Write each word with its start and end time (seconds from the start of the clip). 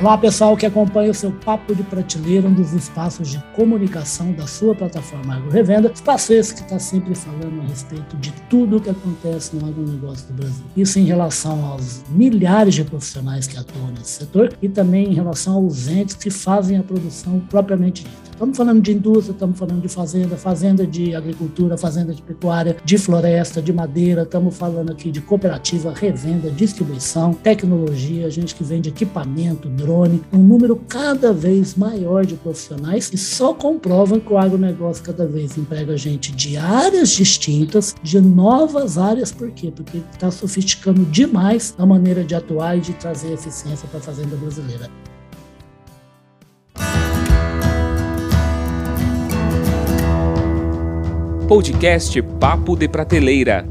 Olá, 0.00 0.16
pessoal 0.16 0.56
que 0.56 0.64
acompanha 0.64 1.10
o 1.10 1.14
seu 1.14 1.32
Papo 1.32 1.74
de 1.74 1.82
Prateleira, 1.82 2.46
um 2.46 2.54
dos 2.54 2.72
espaços 2.72 3.30
de 3.30 3.38
comunicação 3.56 4.30
da 4.30 4.46
sua 4.46 4.72
plataforma 4.72 5.34
Agro 5.34 5.50
Revenda. 5.50 5.90
Espaço 5.92 6.32
esse 6.32 6.54
que 6.54 6.60
está 6.60 6.78
sempre 6.78 7.16
falando 7.16 7.60
a 7.62 7.64
respeito 7.64 8.16
de 8.18 8.30
tudo 8.48 8.76
o 8.76 8.80
que 8.80 8.90
acontece 8.90 9.56
no 9.56 9.68
agronegócio 9.68 10.28
do 10.28 10.34
Brasil. 10.34 10.64
Isso 10.76 11.00
em 11.00 11.04
relação 11.04 11.64
aos 11.64 12.04
milhares 12.10 12.76
de 12.76 12.84
profissionais 12.84 13.48
que 13.48 13.58
atuam 13.58 13.88
nesse 13.88 14.20
setor 14.20 14.52
e 14.62 14.68
também 14.68 15.10
em 15.10 15.14
relação 15.14 15.56
aos 15.56 15.88
entes 15.88 16.14
que 16.14 16.30
fazem 16.30 16.78
a 16.78 16.82
produção 16.84 17.40
propriamente 17.50 18.04
dita. 18.04 18.27
Estamos 18.38 18.56
falando 18.56 18.80
de 18.80 18.92
indústria, 18.92 19.32
estamos 19.32 19.58
falando 19.58 19.82
de 19.82 19.88
fazenda, 19.88 20.36
fazenda 20.36 20.86
de 20.86 21.12
agricultura, 21.12 21.76
fazenda 21.76 22.14
de 22.14 22.22
pecuária, 22.22 22.76
de 22.84 22.96
floresta, 22.96 23.60
de 23.60 23.72
madeira, 23.72 24.22
estamos 24.22 24.56
falando 24.56 24.92
aqui 24.92 25.10
de 25.10 25.20
cooperativa, 25.20 25.92
revenda, 25.92 26.48
distribuição, 26.48 27.34
tecnologia, 27.34 28.30
gente 28.30 28.54
que 28.54 28.62
vende 28.62 28.90
equipamento, 28.90 29.68
drone, 29.68 30.22
um 30.32 30.38
número 30.38 30.76
cada 30.88 31.32
vez 31.32 31.74
maior 31.74 32.24
de 32.24 32.36
profissionais 32.36 33.10
e 33.12 33.18
só 33.18 33.52
comprovam 33.52 34.20
que 34.20 34.32
o 34.32 34.38
agronegócio 34.38 35.02
cada 35.02 35.26
vez 35.26 35.58
emprega 35.58 35.96
gente 35.96 36.30
de 36.30 36.56
áreas 36.56 37.08
distintas, 37.08 37.96
de 38.04 38.20
novas 38.20 38.98
áreas, 38.98 39.32
por 39.32 39.50
quê? 39.50 39.72
Porque 39.74 39.98
está 40.12 40.30
sofisticando 40.30 41.04
demais 41.06 41.74
a 41.76 41.84
maneira 41.84 42.22
de 42.22 42.36
atuar 42.36 42.78
e 42.78 42.80
de 42.82 42.92
trazer 42.92 43.32
eficiência 43.32 43.88
para 43.88 43.98
a 43.98 44.02
fazenda 44.02 44.36
brasileira. 44.36 44.88
Podcast 51.48 52.20
Papo 52.38 52.76
de 52.76 52.86
Prateleira. 52.86 53.66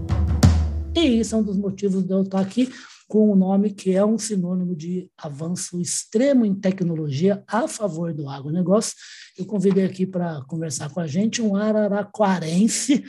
E 0.96 1.20
isso 1.20 1.36
é 1.36 1.38
um 1.38 1.44
dos 1.44 1.56
motivos 1.56 2.04
de 2.04 2.12
eu 2.12 2.24
estar 2.24 2.40
aqui 2.40 2.74
com 3.08 3.30
o 3.30 3.32
um 3.32 3.36
nome 3.36 3.72
que 3.72 3.96
é 3.96 4.06
um 4.06 4.18
sinônimo 4.18 4.76
de 4.76 5.10
avanço 5.18 5.80
extremo 5.80 6.46
em 6.46 6.54
tecnologia 6.54 7.44
a 7.48 7.68
favor 7.68 8.14
do 8.14 8.30
agronegócio. 8.30 8.94
Eu 9.38 9.46
convidei 9.46 9.86
aqui 9.86 10.06
para 10.06 10.42
conversar 10.48 10.90
com 10.90 11.00
a 11.00 11.08
gente 11.08 11.42
um 11.42 11.56
araraquarense, 11.56 13.04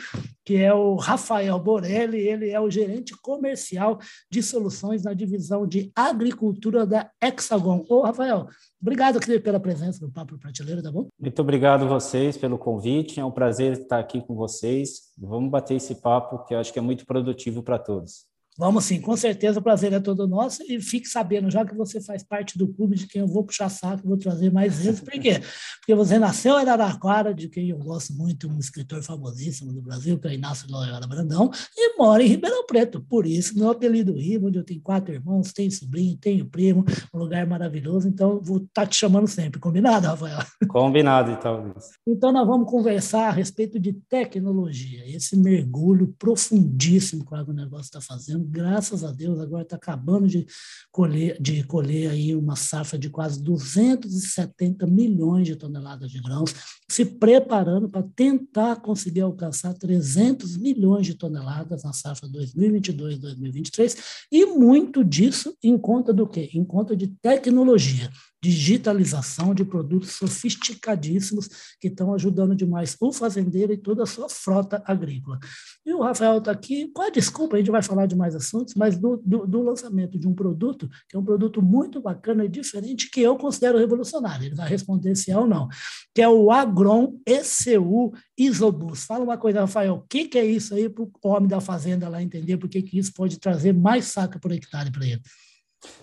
que 0.45 0.57
é 0.57 0.73
o 0.73 0.95
Rafael 0.95 1.59
Borelli, 1.59 2.19
ele 2.19 2.51
é 2.51 2.61
o 2.61 2.71
gerente 2.71 3.17
comercial 3.21 3.99
de 4.31 4.43
soluções 4.43 5.03
na 5.03 5.15
divisão 5.15 5.67
de 5.67 5.91
agricultura 5.97 6.87
da 6.87 7.11
Hexagon. 7.21 7.85
Ô, 7.89 8.03
Rafael, 8.03 8.47
obrigado 8.81 9.19
pela 9.43 9.59
presença 9.59 10.05
no 10.05 10.13
Papo 10.13 10.39
Prateleira, 10.39 10.83
tá 10.83 10.93
bom? 10.93 11.09
Muito 11.19 11.43
obrigado 11.43 11.85
a 11.85 11.89
vocês 11.89 12.37
pelo 12.37 12.59
convite, 12.59 13.19
é 13.19 13.25
um 13.25 13.31
prazer 13.31 13.73
estar 13.73 13.99
aqui 13.99 14.21
com 14.21 14.35
vocês. 14.35 15.09
Vamos 15.19 15.51
bater 15.51 15.77
esse 15.77 15.95
papo 15.97 16.45
que 16.45 16.55
eu 16.55 16.59
acho 16.59 16.73
que 16.73 16.79
é 16.79 16.83
muito 16.83 17.07
produtivo 17.07 17.63
para 17.63 17.79
todos. 17.79 18.29
Vamos 18.59 18.87
sim, 18.87 19.01
com 19.01 19.17
certeza 19.17 19.61
o 19.61 19.63
prazer 19.63 19.93
é 19.93 20.01
todo 20.01 20.27
nosso 20.27 20.65
e 20.69 20.81
fique 20.81 21.07
sabendo 21.07 21.49
já 21.49 21.65
que 21.65 21.77
você 21.77 22.01
faz 22.01 22.25
parte 22.25 22.59
do 22.59 22.67
clube 22.67 22.97
de 22.97 23.07
quem 23.07 23.21
eu 23.23 23.29
vou 23.29 23.45
puxar 23.45 23.69
saco, 23.69 24.09
vou 24.09 24.17
trazer 24.17 24.53
mais 24.53 24.79
vezes. 24.79 25.01
Por 25.01 25.13
quê? 25.13 25.41
Porque 25.79 25.95
você 25.95 26.19
nasceu 26.19 26.59
em 26.59 26.63
Araraquara, 26.63 27.33
de 27.33 27.49
quem 27.49 27.71
eu 27.71 27.79
gosto 27.79 28.13
muito, 28.15 28.49
um 28.49 28.59
escritor 28.59 29.01
famosíssimo 29.01 29.73
do 29.73 29.81
Brasil, 29.81 30.19
que 30.19 30.27
é 30.27 30.35
Inácio 30.35 30.67
Loyola 30.69 31.07
Brandão, 31.07 31.53
e 31.77 31.97
mora 31.97 32.21
em 32.21 32.27
Ribeirão 32.27 32.67
Preto. 32.67 33.01
Por 33.01 33.27
isso, 33.27 33.57
meu 33.57 33.71
apelido 33.71 34.13
Rio, 34.13 34.45
onde 34.45 34.59
eu 34.59 34.65
tenho 34.65 34.81
quatro 34.81 35.15
irmãos, 35.15 35.53
tenho 35.53 35.71
sobrinho, 35.71 36.17
tenho 36.17 36.45
primo, 36.45 36.85
um 37.15 37.19
lugar 37.19 37.47
maravilhoso. 37.47 38.09
Então, 38.09 38.41
vou 38.43 38.57
estar 38.57 38.83
tá 38.83 38.87
te 38.87 38.97
chamando 38.97 39.29
sempre. 39.29 39.61
Combinado, 39.61 40.09
Rafael? 40.09 40.41
Combinado, 40.67 41.31
então. 41.31 41.75
Então, 42.05 42.33
nós 42.33 42.47
vamos 42.47 42.69
conversar 42.69 43.29
a 43.29 43.33
respeito 43.33 43.79
de 43.79 43.93
tecnologia, 43.93 45.05
esse 45.15 45.37
mergulho 45.37 46.13
profundíssimo 46.19 47.25
que 47.25 47.33
o 47.33 47.37
agronegócio 47.37 47.85
está 47.85 48.01
fazendo 48.01 48.48
graças 48.49 49.05
a 49.05 49.13
Deus, 49.13 49.39
agora 49.39 49.63
está 49.63 49.77
acabando 49.77 50.27
de 50.27 50.47
colher, 50.91 51.41
de 51.41 51.63
colher 51.65 52.11
aí 52.11 52.35
uma 52.35 52.57
safra 52.57 52.99
de 52.99 53.11
quase 53.11 53.43
270 53.43 54.87
milhões 54.87 55.47
de 55.47 55.57
toneladas 55.57 56.11
de 56.11 56.21
grãos, 56.21 56.55
se 56.91 57.05
preparando 57.05 57.89
para 57.89 58.03
tentar 58.17 58.77
conseguir 58.77 59.21
alcançar 59.21 59.75
300 59.75 60.57
milhões 60.57 61.07
de 61.07 61.15
toneladas 61.15 61.85
na 61.85 61.93
safra 61.93 62.29
2022-2023, 62.29 63.99
e 64.33 64.47
muito 64.47 65.05
disso 65.05 65.55
em 65.63 65.77
conta 65.77 66.13
do 66.13 66.27
quê? 66.27 66.51
Em 66.55 66.65
conta 66.65 66.97
de 66.97 67.07
tecnologia 67.07 68.11
digitalização 68.43 69.53
de 69.53 69.65
produtos 69.65 70.13
sofisticadíssimos 70.13 71.49
que 71.81 71.89
estão 71.89 72.15
ajudando 72.15 72.55
demais 72.55 72.97
o 73.01 73.13
fazendeiro 73.13 73.73
e 73.73 73.77
toda 73.77 74.05
a 74.05 74.07
sua 74.07 74.29
frota 74.29 74.83
agrícola. 74.87 75.39
E 75.85 75.93
o 75.93 76.03
Rafael 76.03 76.39
está 76.39 76.53
aqui, 76.53 76.89
com 76.93 77.03
a 77.03 77.11
desculpa, 77.11 77.57
a 77.57 77.59
gente 77.59 77.71
vai 77.71 77.83
falar 77.83 78.07
de 78.07 78.15
mais 78.15 78.35
assuntos, 78.35 78.75
mas 78.75 78.97
do, 78.99 79.17
do, 79.25 79.47
do, 79.47 79.63
lançamento 79.63 80.19
de 80.19 80.29
um 80.29 80.35
produto, 80.35 80.89
que 81.09 81.17
é 81.17 81.19
um 81.19 81.25
produto 81.25 81.61
muito 81.61 82.01
bacana 82.01 82.45
e 82.45 82.49
diferente, 82.49 83.11
que 83.11 83.21
eu 83.21 83.37
considero 83.37 83.79
revolucionário, 83.79 84.47
ele 84.47 84.55
vai 84.55 84.69
responder 84.69 85.17
se 85.17 85.31
é 85.31 85.39
ou 85.39 85.47
não, 85.47 85.69
que 86.15 86.23
é 86.23 86.29
o 86.29 86.51
Agron 86.51 87.19
ECU 87.27 88.13
Isobus. 88.37 89.05
Fala 89.05 89.25
uma 89.25 89.39
coisa, 89.39 89.61
Rafael, 89.61 89.95
o 89.95 90.07
que, 90.09 90.29
que 90.29 90.39
é 90.39 90.47
isso 90.47 90.75
aí 90.75 90.89
para 90.89 91.03
o 91.03 91.11
homem 91.25 91.49
da 91.49 91.61
fazenda 91.61 92.09
lá 92.09 92.23
entender, 92.23 92.57
porque 92.57 92.83
que 92.83 92.99
isso 92.99 93.13
pode 93.13 93.39
trazer 93.39 93.73
mais 93.73 94.07
saca 94.07 94.39
por 94.39 94.53
hectare 94.53 94.93
para 94.93 95.07
ele? 95.07 95.23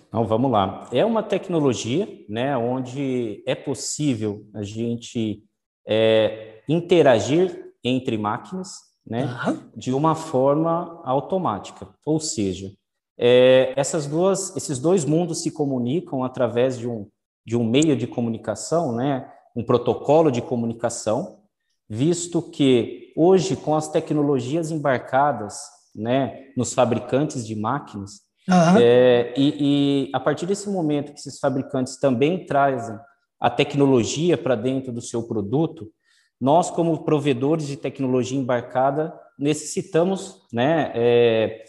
Então, 0.08 0.24
vamos 0.26 0.50
lá. 0.50 0.88
É 0.92 1.04
uma 1.04 1.22
tecnologia 1.22 2.08
né, 2.28 2.56
onde 2.56 3.42
é 3.46 3.54
possível 3.54 4.46
a 4.54 4.62
gente 4.62 5.42
é, 5.86 6.62
interagir 6.68 7.72
entre 7.82 8.16
máquinas 8.16 8.78
né, 9.06 9.24
uhum. 9.46 9.70
de 9.76 9.92
uma 9.92 10.14
forma 10.14 11.00
automática. 11.04 11.88
Ou 12.04 12.18
seja, 12.18 12.72
é, 13.18 13.72
essas 13.76 14.06
duas, 14.06 14.56
esses 14.56 14.78
dois 14.78 15.04
mundos 15.04 15.42
se 15.42 15.50
comunicam 15.50 16.24
através 16.24 16.78
de 16.78 16.88
um, 16.88 17.08
de 17.44 17.56
um 17.56 17.64
meio 17.64 17.96
de 17.96 18.06
comunicação, 18.06 18.94
né, 18.94 19.30
um 19.54 19.64
protocolo 19.64 20.30
de 20.30 20.42
comunicação, 20.42 21.38
visto 21.88 22.42
que 22.42 23.12
hoje, 23.16 23.56
com 23.56 23.74
as 23.74 23.88
tecnologias 23.88 24.70
embarcadas 24.70 25.60
né, 25.94 26.50
nos 26.56 26.74
fabricantes 26.74 27.46
de 27.46 27.54
máquinas, 27.54 28.25
Uhum. 28.48 28.78
É, 28.80 29.34
e, 29.36 30.08
e, 30.08 30.10
a 30.12 30.20
partir 30.20 30.46
desse 30.46 30.68
momento 30.68 31.12
que 31.12 31.18
esses 31.18 31.38
fabricantes 31.38 31.98
também 31.98 32.46
trazem 32.46 32.96
a 33.40 33.50
tecnologia 33.50 34.38
para 34.38 34.54
dentro 34.54 34.92
do 34.92 35.00
seu 35.00 35.22
produto, 35.22 35.90
nós, 36.40 36.70
como 36.70 37.04
provedores 37.04 37.66
de 37.66 37.76
tecnologia 37.76 38.38
embarcada, 38.38 39.12
necessitamos 39.38 40.42
né, 40.52 40.92
é, 40.94 41.64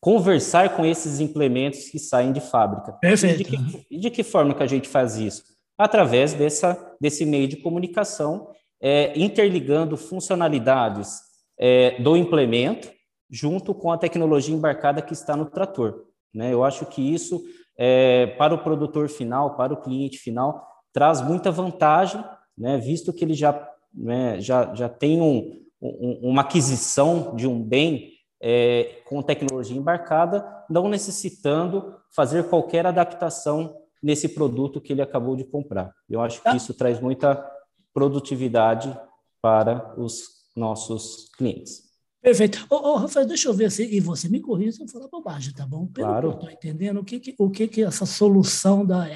conversar 0.00 0.74
com 0.74 0.84
esses 0.84 1.20
implementos 1.20 1.88
que 1.88 1.98
saem 1.98 2.32
de 2.32 2.40
fábrica. 2.40 2.92
Perfeito. 2.94 3.40
E 3.40 3.44
de, 3.44 3.84
que, 3.84 3.98
de 3.98 4.10
que 4.10 4.22
forma 4.22 4.54
que 4.54 4.62
a 4.62 4.66
gente 4.66 4.88
faz 4.88 5.16
isso? 5.16 5.44
Através 5.76 6.34
dessa, 6.34 6.96
desse 7.00 7.24
meio 7.24 7.46
de 7.46 7.56
comunicação, 7.56 8.48
é, 8.80 9.12
interligando 9.18 9.96
funcionalidades 9.96 11.20
é, 11.58 12.00
do 12.00 12.16
implemento 12.16 12.90
junto 13.30 13.74
com 13.74 13.90
a 13.90 13.98
tecnologia 13.98 14.54
embarcada 14.54 15.00
que 15.00 15.12
está 15.12 15.36
no 15.36 15.46
trator. 15.46 16.11
Né? 16.34 16.52
Eu 16.52 16.64
acho 16.64 16.86
que 16.86 17.02
isso, 17.02 17.42
é, 17.76 18.26
para 18.38 18.54
o 18.54 18.62
produtor 18.62 19.08
final, 19.08 19.56
para 19.56 19.72
o 19.72 19.80
cliente 19.80 20.18
final, 20.18 20.66
traz 20.92 21.20
muita 21.20 21.50
vantagem, 21.50 22.22
né? 22.56 22.78
visto 22.78 23.12
que 23.12 23.24
ele 23.24 23.34
já, 23.34 23.68
né, 23.94 24.40
já, 24.40 24.74
já 24.74 24.88
tem 24.88 25.20
um, 25.20 25.62
um, 25.80 26.30
uma 26.30 26.42
aquisição 26.42 27.34
de 27.34 27.46
um 27.46 27.62
bem 27.62 28.12
é, 28.40 29.02
com 29.06 29.22
tecnologia 29.22 29.76
embarcada, 29.76 30.44
não 30.68 30.88
necessitando 30.88 31.94
fazer 32.14 32.48
qualquer 32.48 32.86
adaptação 32.86 33.76
nesse 34.02 34.28
produto 34.28 34.80
que 34.80 34.92
ele 34.92 35.02
acabou 35.02 35.36
de 35.36 35.44
comprar. 35.44 35.92
Eu 36.10 36.20
acho 36.20 36.38
que 36.38 36.44
tá. 36.44 36.56
isso 36.56 36.74
traz 36.74 37.00
muita 37.00 37.48
produtividade 37.94 38.98
para 39.40 39.94
os 39.96 40.24
nossos 40.56 41.30
clientes. 41.36 41.91
Perfeito. 42.22 42.64
Ô, 42.70 42.76
ô, 42.76 42.96
Rafael, 42.96 43.26
deixa 43.26 43.48
eu 43.48 43.54
ver 43.54 43.70
se, 43.72 43.84
e 43.84 43.98
você 43.98 44.28
me 44.28 44.40
corrija 44.40 44.72
se 44.72 44.82
eu 44.82 44.88
falar 44.88 45.08
bobagem, 45.08 45.52
tá 45.52 45.66
bom? 45.66 45.88
Pelo 45.88 46.06
claro. 46.06 46.20
que 46.20 46.34
eu 46.34 46.38
estou 46.38 46.50
entendendo, 46.50 47.00
o 47.00 47.04
que, 47.04 47.18
que, 47.18 47.34
o 47.36 47.50
que, 47.50 47.66
que 47.66 47.82
essa 47.82 48.06
solução 48.06 48.86
da 48.86 49.08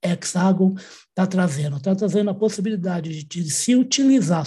Hexagon 0.00 0.76
está 1.08 1.26
trazendo? 1.26 1.76
Está 1.76 1.92
trazendo 1.96 2.30
a 2.30 2.34
possibilidade 2.34 3.24
de, 3.24 3.24
de 3.24 3.50
se 3.50 3.74
utilizar 3.74 4.46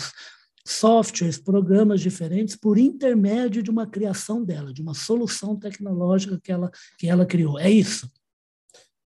softwares, 0.65 1.37
programas 1.37 1.99
diferentes 1.99 2.55
por 2.55 2.77
intermédio 2.77 3.61
de 3.61 3.69
uma 3.69 3.85
criação 3.85 4.45
dela, 4.45 4.71
de 4.71 4.81
uma 4.81 4.93
solução 4.93 5.57
tecnológica 5.57 6.39
que 6.41 6.51
ela, 6.53 6.71
que 6.97 7.07
ela 7.07 7.25
criou. 7.25 7.59
É 7.59 7.69
isso? 7.69 8.09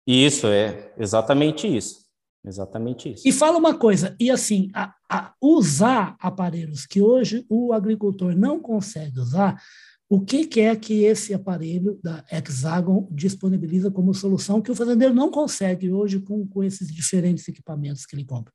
Isso, 0.06 0.46
é 0.46 0.94
exatamente 0.96 1.66
isso. 1.66 2.07
Exatamente 2.48 3.12
isso. 3.12 3.28
E 3.28 3.30
fala 3.30 3.58
uma 3.58 3.76
coisa, 3.76 4.16
e 4.18 4.30
assim, 4.30 4.70
a, 4.72 4.94
a 5.10 5.34
usar 5.40 6.16
aparelhos 6.18 6.86
que 6.86 7.02
hoje 7.02 7.44
o 7.48 7.74
agricultor 7.74 8.34
não 8.34 8.58
consegue 8.58 9.20
usar, 9.20 9.62
o 10.08 10.22
que, 10.22 10.46
que, 10.46 10.60
é 10.60 10.74
que 10.74 11.04
esse 11.04 11.34
aparelho 11.34 12.00
da 12.02 12.24
Hexagon 12.32 13.06
disponibiliza 13.10 13.90
como 13.90 14.14
solução 14.14 14.62
que 14.62 14.70
o 14.70 14.74
fazendeiro 14.74 15.12
não 15.12 15.30
consegue 15.30 15.92
hoje 15.92 16.20
com, 16.20 16.46
com 16.48 16.64
esses 16.64 16.88
diferentes 16.88 17.46
equipamentos 17.46 18.06
que 18.06 18.16
ele 18.16 18.24
compra? 18.24 18.50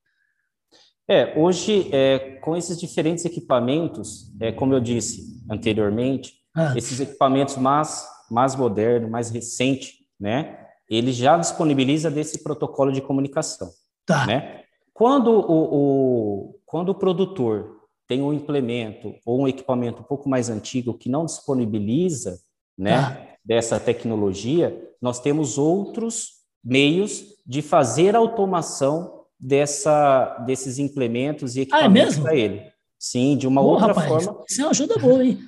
É, 1.08 1.38
hoje, 1.38 1.94
é, 1.94 2.38
com 2.38 2.58
esses 2.58 2.80
diferentes 2.80 3.24
equipamentos, 3.26 4.34
é, 4.40 4.52
como 4.52 4.74
eu 4.74 4.80
disse 4.80 5.44
anteriormente, 5.48 6.34
ah. 6.56 6.74
esses 6.76 7.00
equipamentos 7.00 7.58
mais, 7.58 8.04
mais 8.32 8.56
modernos, 8.56 9.12
mais 9.12 9.30
recentes, 9.30 9.94
né? 10.20 10.64
ele 10.90 11.12
já 11.12 11.38
disponibiliza 11.38 12.10
desse 12.10 12.44
protocolo 12.44 12.92
de 12.92 13.02
comunicação. 13.02 13.70
Tá. 14.06 14.26
Né? 14.26 14.64
Quando 14.94 15.32
o, 15.32 15.64
o, 15.74 16.60
quando 16.66 16.90
o 16.90 16.96
produtor 16.96 17.82
tem 18.08 18.22
um 18.22 18.34
implemento 18.34 19.16
ou 19.26 19.42
um 19.42 19.48
equipamento 19.48 20.02
um 20.02 20.06
pouco 20.06 20.30
mais 20.30 20.50
antigo 20.50 20.94
que 20.94 21.10
não 21.10 21.26
disponibiliza 21.26 22.40
né, 22.78 23.02
tá. 23.02 23.28
dessa 23.44 23.80
tecnologia, 23.80 24.78
nós 25.02 25.20
temos 25.20 25.58
outros 25.58 26.44
meios 26.64 27.24
de 27.46 27.62
fazer 27.62 28.16
automação 28.16 29.24
dessa, 29.40 30.38
desses 30.46 30.80
implementos 30.80 31.56
e 31.56 31.62
equipamentos 31.62 32.18
ah, 32.18 32.20
é 32.20 32.22
para 32.22 32.36
ele. 32.36 32.74
Sim, 32.98 33.36
de 33.36 33.48
uma 33.48 33.62
outra 33.62 33.88
rapaz, 33.88 34.08
forma. 34.08 34.44
Isso 34.48 34.62
é 34.62 34.64
uma 34.64 34.72
ajuda 34.72 34.98
boa, 34.98 35.26
hein? 35.26 35.40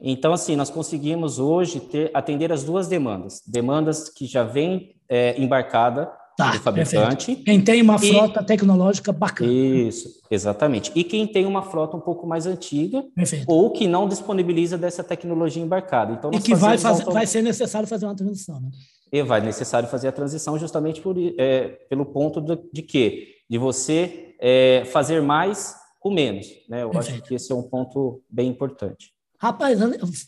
Então, 0.00 0.32
assim, 0.32 0.54
nós 0.54 0.70
conseguimos 0.70 1.38
hoje 1.38 1.80
ter, 1.80 2.10
atender 2.14 2.52
as 2.52 2.62
duas 2.64 2.88
demandas. 2.88 3.40
Demandas 3.46 4.08
que 4.08 4.26
já 4.26 4.44
vem 4.44 4.96
é, 5.08 5.40
embarcada 5.40 6.12
tá, 6.44 6.50
do 6.52 6.60
fabricante. 6.60 7.26
Perfeito. 7.26 7.44
Quem 7.44 7.60
tem 7.60 7.82
uma 7.82 7.98
frota 7.98 8.40
e, 8.40 8.44
tecnológica 8.44 9.12
bacana. 9.12 9.52
Isso, 9.52 10.08
exatamente. 10.30 10.92
E 10.94 11.04
quem 11.04 11.26
tem 11.26 11.46
uma 11.46 11.62
frota 11.62 11.96
um 11.96 12.00
pouco 12.00 12.26
mais 12.26 12.46
antiga 12.46 13.04
perfeito. 13.14 13.44
ou 13.48 13.70
que 13.70 13.86
não 13.86 14.08
disponibiliza 14.08 14.76
dessa 14.76 15.02
tecnologia 15.02 15.62
embarcada. 15.62 16.12
Então, 16.12 16.30
e 16.32 16.40
que 16.40 16.54
vai, 16.54 16.78
fazer, 16.78 17.04
vai 17.04 17.26
ser 17.26 17.42
necessário 17.42 17.88
fazer 17.88 18.06
uma 18.06 18.14
transição, 18.14 18.60
né? 18.60 18.70
E 19.12 19.22
vai 19.22 19.40
necessário 19.40 19.88
fazer 19.88 20.08
a 20.08 20.12
transição 20.12 20.58
justamente 20.58 21.00
por, 21.00 21.16
é, 21.38 21.68
pelo 21.88 22.06
ponto 22.06 22.40
de, 22.40 22.58
de 22.72 22.82
quê? 22.82 23.34
De 23.48 23.58
você 23.58 24.34
é, 24.40 24.84
fazer 24.86 25.20
mais 25.20 25.76
com 26.00 26.10
menos. 26.10 26.46
Né? 26.68 26.82
Eu 26.82 26.90
perfeito. 26.90 27.16
acho 27.16 27.28
que 27.28 27.34
esse 27.34 27.52
é 27.52 27.54
um 27.54 27.62
ponto 27.62 28.22
bem 28.28 28.48
importante. 28.48 29.12
Rapaz, 29.42 29.76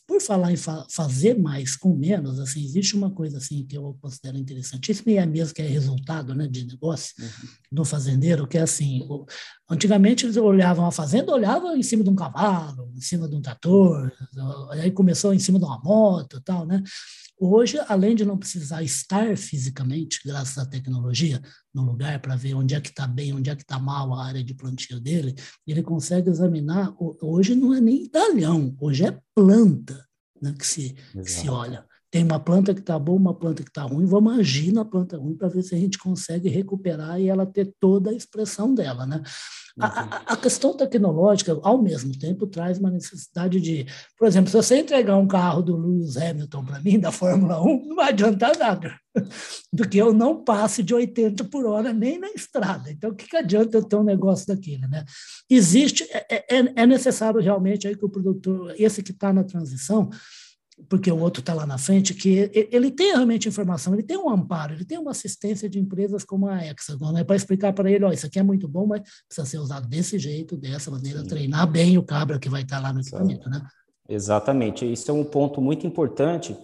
por 0.08 0.20
falar 0.20 0.50
em 0.50 0.56
fa 0.56 0.84
fazer 0.90 1.38
mais 1.38 1.76
com 1.76 1.94
menos, 1.94 2.40
assim, 2.40 2.64
existe 2.64 2.96
uma 2.96 3.12
coisa 3.12 3.38
assim 3.38 3.64
que 3.64 3.76
eu 3.76 3.96
considero 4.02 4.36
interessantíssima 4.36 5.12
e 5.12 5.18
é 5.18 5.24
mesmo 5.24 5.54
que 5.54 5.62
é 5.62 5.66
resultado 5.68 6.34
né, 6.34 6.48
de 6.48 6.66
negócio 6.66 7.14
uhum. 7.20 7.48
do 7.70 7.84
fazendeiro, 7.84 8.44
que 8.44 8.58
é 8.58 8.62
assim, 8.62 9.06
o, 9.08 9.24
antigamente 9.70 10.26
eles 10.26 10.36
olhavam 10.36 10.84
a 10.84 10.90
fazenda, 10.90 11.32
olhavam 11.32 11.76
em 11.76 11.82
cima 11.84 12.02
de 12.02 12.10
um 12.10 12.16
cavalo, 12.16 12.90
em 12.92 13.00
cima 13.00 13.28
de 13.28 13.36
um 13.36 13.40
trator, 13.40 14.10
aí 14.70 14.90
começou 14.90 15.32
em 15.32 15.38
cima 15.38 15.60
de 15.60 15.64
uma 15.64 15.80
moto 15.80 16.40
tal, 16.40 16.66
né? 16.66 16.82
Hoje, 17.38 17.78
além 17.88 18.14
de 18.14 18.24
não 18.24 18.38
precisar 18.38 18.82
estar 18.82 19.36
fisicamente, 19.36 20.20
graças 20.24 20.56
à 20.56 20.64
tecnologia, 20.64 21.42
no 21.74 21.82
lugar 21.82 22.20
para 22.20 22.36
ver 22.36 22.54
onde 22.54 22.74
é 22.74 22.80
que 22.80 22.90
está 22.90 23.06
bem, 23.06 23.34
onde 23.34 23.50
é 23.50 23.56
que 23.56 23.62
está 23.62 23.78
mal 23.78 24.14
a 24.14 24.24
área 24.24 24.42
de 24.42 24.54
plantio 24.54 25.00
dele, 25.00 25.34
ele 25.66 25.82
consegue 25.82 26.30
examinar. 26.30 26.94
Hoje 27.20 27.54
não 27.54 27.74
é 27.74 27.80
nem 27.80 28.08
talhão, 28.08 28.76
hoje 28.80 29.04
é 29.04 29.18
planta 29.34 30.06
né, 30.40 30.54
que, 30.56 30.66
se, 30.66 30.94
que 31.12 31.30
se 31.30 31.48
olha. 31.48 31.84
Tem 32.14 32.22
uma 32.22 32.38
planta 32.38 32.72
que 32.72 32.78
está 32.78 32.96
boa, 32.96 33.18
uma 33.18 33.34
planta 33.34 33.64
que 33.64 33.70
está 33.70 33.82
ruim, 33.82 34.06
vamos 34.06 34.38
agir 34.38 34.70
na 34.70 34.84
planta 34.84 35.16
ruim 35.16 35.34
para 35.34 35.48
ver 35.48 35.64
se 35.64 35.74
a 35.74 35.78
gente 35.78 35.98
consegue 35.98 36.48
recuperar 36.48 37.20
e 37.20 37.28
ela 37.28 37.44
ter 37.44 37.74
toda 37.80 38.10
a 38.10 38.14
expressão 38.14 38.72
dela. 38.72 39.04
Né? 39.04 39.20
A, 39.80 40.34
a, 40.34 40.36
questão 40.36 40.76
tecnológica, 40.76 41.58
ao 41.64 41.82
mesmo 41.82 42.16
tempo, 42.16 42.46
traz 42.46 42.78
uma 42.78 42.88
necessidade 42.88 43.60
de, 43.60 43.84
por 44.16 44.28
exemplo, 44.28 44.48
se 44.48 44.56
você 44.56 44.78
entregar 44.78 45.16
um 45.16 45.26
carro 45.26 45.60
do 45.60 45.76
Lewis 45.76 46.16
Hamilton 46.16 46.64
para 46.64 46.78
mim, 46.78 47.00
da 47.00 47.10
Fórmula 47.10 47.60
1, 47.60 47.88
não 47.88 47.96
vai 47.96 48.10
adiantar 48.10 48.56
nada, 48.56 48.94
porque 49.76 50.00
eu 50.00 50.12
não 50.12 50.44
passe 50.44 50.84
de 50.84 50.94
80 50.94 51.42
por 51.46 51.66
hora 51.66 51.92
nem 51.92 52.20
na 52.20 52.28
estrada. 52.28 52.92
Então, 52.92 53.10
o 53.10 53.14
que, 53.16 53.26
que 53.26 53.36
adianta 53.36 53.76
eu 53.76 53.82
ter 53.82 53.96
um 53.96 54.04
negócio 54.04 54.46
daquele? 54.46 54.86
Né? 54.86 55.04
Existe, 55.50 56.04
é, 56.12 56.44
é, 56.48 56.72
é 56.76 56.86
necessário 56.86 57.40
realmente 57.40 57.88
aí 57.88 57.96
que 57.96 58.04
o 58.04 58.08
produtor, 58.08 58.72
esse 58.78 59.02
que 59.02 59.10
está 59.10 59.32
na 59.32 59.42
transição, 59.42 60.08
porque 60.88 61.10
o 61.10 61.18
outro 61.18 61.40
está 61.40 61.54
lá 61.54 61.64
na 61.66 61.78
frente, 61.78 62.14
que 62.14 62.50
ele 62.52 62.90
tem 62.90 63.12
realmente 63.12 63.48
informação, 63.48 63.94
ele 63.94 64.02
tem 64.02 64.16
um 64.16 64.28
amparo, 64.28 64.74
ele 64.74 64.84
tem 64.84 64.98
uma 64.98 65.12
assistência 65.12 65.68
de 65.68 65.78
empresas 65.78 66.24
como 66.24 66.48
a 66.48 66.64
Hexagon, 66.66 67.12
né, 67.12 67.24
para 67.24 67.36
explicar 67.36 67.72
para 67.72 67.90
ele, 67.90 68.04
ó, 68.04 68.10
isso 68.10 68.26
aqui 68.26 68.38
é 68.38 68.42
muito 68.42 68.66
bom, 68.66 68.86
mas 68.86 69.02
precisa 69.28 69.46
ser 69.46 69.58
usado 69.58 69.88
desse 69.88 70.18
jeito, 70.18 70.56
dessa 70.56 70.90
maneira, 70.90 71.20
Sim. 71.20 71.26
treinar 71.26 71.70
bem 71.70 71.96
o 71.96 72.02
cabra 72.02 72.38
que 72.38 72.48
vai 72.48 72.62
estar 72.62 72.76
tá 72.76 72.82
lá 72.82 72.92
no 72.92 73.00
equipamento, 73.00 73.48
né? 73.48 73.62
Exatamente, 74.08 74.90
isso 74.90 75.10
é 75.10 75.14
um 75.14 75.24
ponto 75.24 75.60
muito 75.60 75.86
importante, 75.86 76.56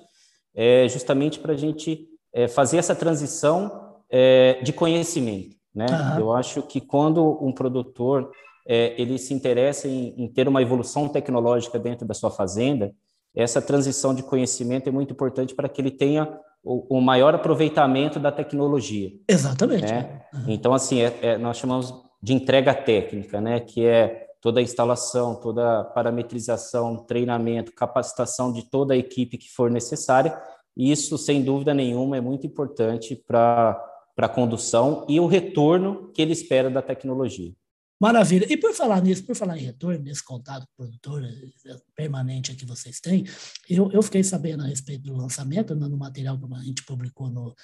é, 0.54 0.88
justamente 0.88 1.38
para 1.38 1.52
a 1.52 1.56
gente 1.56 2.06
é, 2.34 2.48
fazer 2.48 2.78
essa 2.78 2.94
transição 2.94 4.00
é, 4.10 4.60
de 4.62 4.72
conhecimento, 4.72 5.56
né? 5.74 5.86
Eu 6.18 6.32
acho 6.32 6.62
que 6.62 6.80
quando 6.80 7.38
um 7.40 7.52
produtor 7.52 8.30
é, 8.66 9.00
ele 9.00 9.18
se 9.18 9.32
interessa 9.32 9.88
em, 9.88 10.14
em 10.16 10.28
ter 10.28 10.48
uma 10.48 10.60
evolução 10.60 11.08
tecnológica 11.08 11.78
dentro 11.78 12.06
da 12.06 12.12
sua 12.12 12.30
fazenda, 12.30 12.92
essa 13.34 13.62
transição 13.62 14.14
de 14.14 14.22
conhecimento 14.22 14.88
é 14.88 14.92
muito 14.92 15.12
importante 15.12 15.54
para 15.54 15.68
que 15.68 15.80
ele 15.80 15.90
tenha 15.90 16.28
o, 16.62 16.98
o 16.98 17.00
maior 17.00 17.34
aproveitamento 17.34 18.18
da 18.18 18.30
tecnologia. 18.30 19.12
Exatamente. 19.28 19.90
Né? 19.92 20.22
Então, 20.46 20.74
assim, 20.74 21.00
é, 21.00 21.18
é, 21.22 21.38
nós 21.38 21.56
chamamos 21.56 21.94
de 22.22 22.34
entrega 22.34 22.74
técnica, 22.74 23.40
né? 23.40 23.60
que 23.60 23.86
é 23.86 24.26
toda 24.40 24.60
a 24.60 24.62
instalação, 24.62 25.34
toda 25.34 25.80
a 25.80 25.84
parametrização, 25.84 26.96
treinamento, 26.96 27.72
capacitação 27.72 28.52
de 28.52 28.68
toda 28.68 28.94
a 28.94 28.96
equipe 28.96 29.38
que 29.38 29.50
for 29.50 29.70
necessária. 29.70 30.38
E 30.76 30.90
isso, 30.90 31.16
sem 31.18 31.42
dúvida 31.42 31.74
nenhuma, 31.74 32.16
é 32.16 32.20
muito 32.20 32.46
importante 32.46 33.14
para 33.14 33.82
a 34.18 34.28
condução 34.28 35.04
e 35.08 35.20
o 35.20 35.26
retorno 35.26 36.10
que 36.12 36.22
ele 36.22 36.32
espera 36.32 36.70
da 36.70 36.82
tecnologia. 36.82 37.52
Maravilha. 38.00 38.46
E 38.50 38.56
por 38.56 38.72
falar 38.72 39.02
nisso, 39.02 39.24
por 39.24 39.36
falar 39.36 39.58
em 39.58 39.62
retorno, 39.62 40.02
nesse 40.02 40.24
contato 40.24 40.66
com 40.74 40.84
produtor 40.84 41.22
eh, 41.22 41.76
permanente 41.94 42.54
que 42.54 42.64
vocês 42.64 42.98
têm, 42.98 43.26
eu, 43.68 43.92
eu 43.92 44.02
fiquei 44.02 44.24
sabendo 44.24 44.62
a 44.62 44.66
respeito 44.66 45.02
do 45.02 45.14
lançamento, 45.14 45.74
no 45.74 45.98
material 45.98 46.38
que 46.38 46.54
a 46.54 46.62
gente 46.62 46.82
publicou 46.84 47.28
no, 47.28 47.54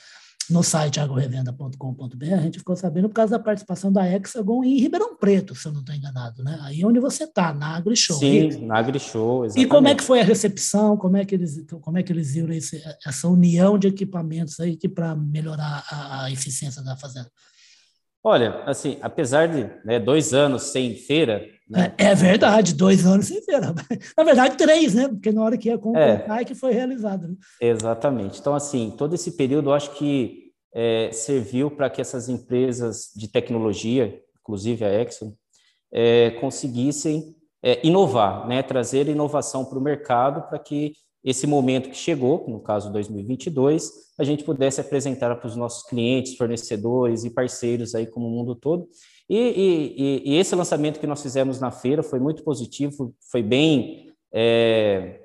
no 0.51 0.63
site 0.63 1.01
agrorevenda.com.br, 1.01 2.35
a 2.35 2.43
gente 2.43 2.59
ficou 2.59 2.77
sabendo 2.77 3.09
por 3.09 3.15
causa 3.15 3.39
da 3.39 3.43
participação 3.43 3.91
da 3.91 4.07
Hexagon 4.07 4.63
em 4.63 4.79
Ribeirão 4.79 5.17
Preto, 5.17 5.55
se 5.55 5.67
eu 5.67 5.73
não 5.73 5.81
estou 5.81 5.95
enganado, 5.95 6.45
né? 6.45 6.59
Aí 6.63 6.85
onde 6.85 7.01
você 7.01 7.25
está, 7.25 7.55
na 7.55 7.75
AgriShow. 7.75 8.19
Sim, 8.19 8.51
e, 8.51 8.57
na 8.59 8.79
AgriShow, 8.79 9.47
exatamente. 9.47 9.67
E 9.67 9.71
como 9.71 9.89
é 9.89 9.95
que 9.95 10.05
foi 10.05 10.21
a 10.21 10.25
recepção, 10.25 10.99
como 10.99 11.17
é 11.17 11.25
que 11.25 11.35
eles, 11.35 11.65
como 11.81 11.97
é 11.97 12.03
que 12.03 12.13
eles 12.13 12.35
viram 12.35 12.53
esse, 12.53 12.83
essa 13.07 13.27
união 13.27 13.79
de 13.79 13.89
equipamentos 13.89 14.61
aí 14.61 14.77
para 14.77 15.17
melhorar 15.17 15.83
a, 15.91 16.25
a 16.25 16.31
eficiência 16.31 16.83
da 16.83 16.95
fazenda? 16.95 17.31
Olha, 18.23 18.63
assim, 18.65 18.99
apesar 19.01 19.47
de 19.47 19.71
né, 19.85 20.01
dois 20.01 20.35
anos 20.35 20.65
sem 20.65 20.97
feira. 20.97 21.47
Né? 21.69 21.95
É, 21.99 22.07
é, 22.07 22.15
verdade, 22.15 22.75
dois 22.75 23.07
anos 23.07 23.27
sem 23.27 23.43
feira. 23.43 23.75
Na 24.17 24.25
verdade, 24.25 24.57
três, 24.57 24.95
né? 24.95 25.09
Porque 25.09 25.31
na 25.33 25.43
hora 25.43 25.57
que 25.57 25.69
ia 25.69 25.79
completar 25.79 26.39
é, 26.39 26.43
é 26.43 26.45
que 26.45 26.55
foi 26.55 26.73
realizado. 26.73 27.29
Né? 27.29 27.37
Exatamente. 27.61 28.41
Então, 28.41 28.55
assim, 28.55 28.95
todo 28.97 29.15
esse 29.15 29.33
período 29.33 29.71
eu 29.71 29.75
acho 29.75 29.93
que 29.93 30.53
é, 30.75 31.11
serviu 31.13 31.71
para 31.71 31.89
que 31.89 32.01
essas 32.01 32.29
empresas 32.29 33.11
de 33.17 33.29
tecnologia, 33.29 34.21
inclusive 34.41 34.85
a 34.85 35.03
Exxon, 35.03 35.33
é, 35.93 36.33
conseguissem 36.33 37.35
é, 37.63 37.85
inovar, 37.87 38.47
né? 38.47 38.63
trazer 38.63 39.09
inovação 39.09 39.65
para 39.65 39.79
o 39.79 39.83
mercado 39.83 40.49
para 40.49 40.59
que 40.59 40.93
esse 41.27 41.45
momento 41.45 41.91
que 41.91 41.97
chegou, 41.97 42.45
no 42.47 42.61
caso 42.61 42.93
2022, 42.93 43.91
a 44.17 44.23
gente 44.23 44.45
pudesse 44.45 44.81
apresentar 44.81 45.35
para 45.35 45.49
os 45.49 45.57
nossos 45.57 45.83
clientes, 45.83 46.37
fornecedores 46.37 47.25
e 47.25 47.31
parceiros 47.31 47.97
aí 47.97 48.07
como 48.07 48.29
o 48.29 48.31
mundo 48.31 48.55
todo. 48.55 48.89
E, 49.29 49.37
e, 49.37 50.23
e, 50.25 50.37
esse 50.37 50.55
lançamento 50.55 51.01
que 51.01 51.07
nós 51.07 51.21
fizemos 51.21 51.59
na 51.59 51.73
feira 51.73 52.01
foi 52.01 52.21
muito 52.21 52.45
positivo, 52.45 53.13
foi 53.29 53.43
bem, 53.43 54.15
é, 54.33 55.25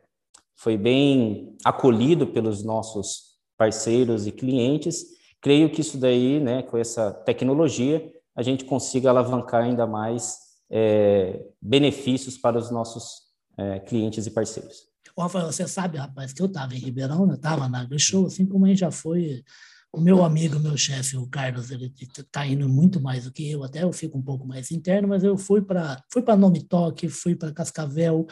foi 0.55 0.75
bem 0.75 1.55
acolhido 1.63 2.25
pelos 2.25 2.63
nossos 2.63 3.37
parceiros 3.55 4.25
e 4.25 4.31
clientes. 4.31 5.05
Creio 5.39 5.69
que 5.69 5.81
isso 5.81 5.99
daí, 5.99 6.39
né, 6.39 6.63
com 6.63 6.79
essa 6.79 7.11
tecnologia, 7.11 8.11
a 8.35 8.41
gente 8.41 8.65
consiga 8.65 9.11
alavancar 9.11 9.65
ainda 9.65 9.85
mais 9.85 10.39
é, 10.67 11.45
benefícios 11.61 12.39
para 12.39 12.57
os 12.57 12.71
nossos 12.71 13.29
é, 13.55 13.79
clientes 13.81 14.25
e 14.25 14.31
parceiros. 14.31 14.90
O 15.15 15.21
Rafael, 15.21 15.51
você 15.51 15.67
sabe, 15.67 15.97
rapaz, 15.97 16.33
que 16.33 16.41
eu 16.41 16.47
estava 16.47 16.75
em 16.75 16.79
Ribeirão, 16.79 17.27
eu 17.27 17.35
estava 17.35 17.67
na 17.67 17.81
AgriShow, 17.81 18.25
assim 18.25 18.45
como 18.45 18.65
a 18.65 18.69
gente 18.69 18.79
já 18.79 18.91
foi. 18.91 19.43
O 19.93 19.99
meu 19.99 20.23
amigo, 20.23 20.57
meu 20.57 20.77
chefe, 20.77 21.17
o 21.17 21.27
Carlos, 21.27 21.69
ele 21.69 21.93
está 22.17 22.47
indo 22.47 22.69
muito 22.69 23.01
mais 23.01 23.25
do 23.25 23.31
que 23.31 23.51
eu, 23.51 23.61
até 23.61 23.83
eu 23.83 23.91
fico 23.91 24.17
um 24.17 24.21
pouco 24.21 24.47
mais 24.47 24.71
interno, 24.71 25.09
mas 25.09 25.21
eu 25.21 25.37
fui 25.37 25.61
para 25.61 26.01
fui 26.09 26.21
para 26.21 26.37
Nome 26.37 26.63
Toque, 26.63 27.09
fui 27.09 27.35
para 27.35 27.51
Cascavel, 27.51 28.25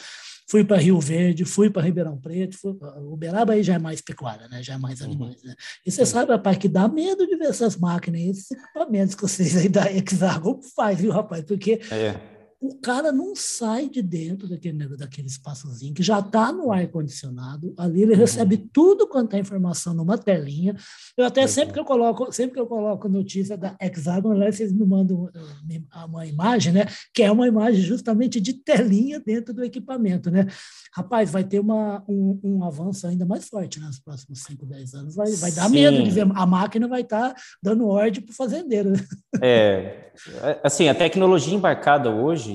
fui 0.49 0.63
para 0.63 0.77
Rio 0.77 0.97
Verde, 1.01 1.43
fui 1.43 1.69
para 1.69 1.81
Ribeirão 1.81 2.17
Preto, 2.17 2.57
fui, 2.57 2.77
Uberaba 3.11 3.53
aí 3.53 3.61
já 3.61 3.73
é 3.73 3.77
mais 3.77 3.99
pecuária, 3.99 4.47
né? 4.47 4.63
já 4.63 4.75
é 4.75 4.77
mais 4.77 5.01
uhum. 5.01 5.07
animais. 5.07 5.43
Né? 5.43 5.53
E 5.85 5.91
você 5.91 6.05
sabe, 6.05 6.31
rapaz, 6.31 6.57
que 6.57 6.69
dá 6.69 6.87
medo 6.87 7.27
de 7.27 7.35
ver 7.35 7.49
essas 7.49 7.75
máquinas, 7.75 8.21
esses 8.21 8.51
equipamentos 8.51 9.13
que 9.13 9.21
vocês 9.21 9.57
aí 9.57 9.67
da 9.67 9.91
Hexagon 9.91 10.61
faz, 10.73 11.01
viu, 11.01 11.11
rapaz? 11.11 11.43
Porque 11.43 11.81
é 11.91 12.38
o 12.61 12.75
cara 12.75 13.11
não 13.11 13.33
sai 13.35 13.87
de 13.87 14.01
dentro 14.01 14.47
daquele, 14.47 14.85
daquele 14.97 15.27
espaçozinho 15.27 15.93
que 15.93 16.03
já 16.03 16.19
está 16.19 16.51
no 16.51 16.71
ar-condicionado. 16.73 17.73
Ali 17.77 18.01
ele 18.01 18.13
uhum. 18.13 18.19
recebe 18.19 18.57
tudo 18.57 19.07
quanto 19.07 19.33
é 19.35 19.39
informação 19.39 19.93
numa 19.93 20.17
telinha. 20.17 20.75
Eu 21.15 21.25
até 21.25 21.41
uhum. 21.41 21.47
sempre 21.47 21.73
que 21.73 21.79
eu 21.79 21.85
coloco, 21.85 22.31
sempre 22.33 22.55
que 22.55 22.59
eu 22.59 22.67
coloco 22.67 23.07
notícia 23.07 23.55
da 23.55 23.77
Hexagon, 23.81 24.33
lá 24.33 24.51
vocês 24.51 24.73
me 24.73 24.85
mandam 24.85 25.29
eh, 25.33 25.81
uma 26.05 26.25
imagem, 26.25 26.73
né? 26.73 26.85
Que 27.13 27.23
é 27.23 27.31
uma 27.31 27.47
imagem 27.47 27.81
justamente 27.81 28.41
de 28.41 28.53
telinha 28.53 29.21
dentro 29.21 29.53
do 29.53 29.63
equipamento, 29.63 30.29
né? 30.29 30.45
Rapaz, 30.93 31.31
vai 31.31 31.45
ter 31.45 31.59
uma, 31.59 32.03
um, 32.09 32.39
um 32.43 32.63
avanço 32.65 33.07
ainda 33.07 33.25
mais 33.25 33.47
forte 33.47 33.79
nos 33.79 33.99
próximos 33.99 34.43
5, 34.43 34.65
10 34.65 34.93
anos. 34.95 35.15
Vai, 35.15 35.31
vai 35.31 35.51
dar 35.51 35.67
Sim. 35.67 35.73
medo 35.75 36.03
de 36.03 36.09
ver. 36.09 36.27
A 36.33 36.45
máquina 36.45 36.89
vai 36.89 37.01
estar 37.01 37.33
tá 37.33 37.41
dando 37.63 37.87
ordem 37.87 38.21
para 38.21 38.31
o 38.31 38.35
fazendeiro. 38.35 38.91
Né? 38.91 38.99
É, 39.41 40.11
assim, 40.63 40.89
a 40.89 40.95
tecnologia 40.95 41.53
embarcada 41.53 42.09
hoje. 42.09 42.48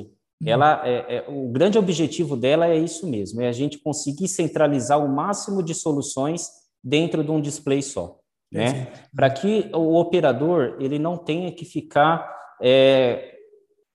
Ela 0.45 0.83
é, 0.85 1.17
é, 1.17 1.25
o 1.29 1.49
grande 1.51 1.79
objetivo 1.79 2.37
dela 2.37 2.67
é 2.67 2.77
isso 2.77 3.07
mesmo, 3.07 3.41
é 3.41 3.49
a 3.49 3.53
gente 3.53 3.79
conseguir 3.79 4.29
centralizar 4.29 5.03
o 5.03 5.09
máximo 5.09 5.63
de 5.63 5.75
soluções 5.75 6.49
dentro 6.83 7.25
de 7.25 7.31
um 7.31 7.41
display 7.41 7.83
só, 7.83 8.19
né? 8.53 8.93
Para 9.15 9.31
que 9.31 9.71
o 9.73 9.95
operador 9.99 10.77
ele 10.81 10.99
não 10.99 11.17
tenha 11.17 11.51
que 11.51 11.65
ficar 11.65 12.31
é, 12.63 13.35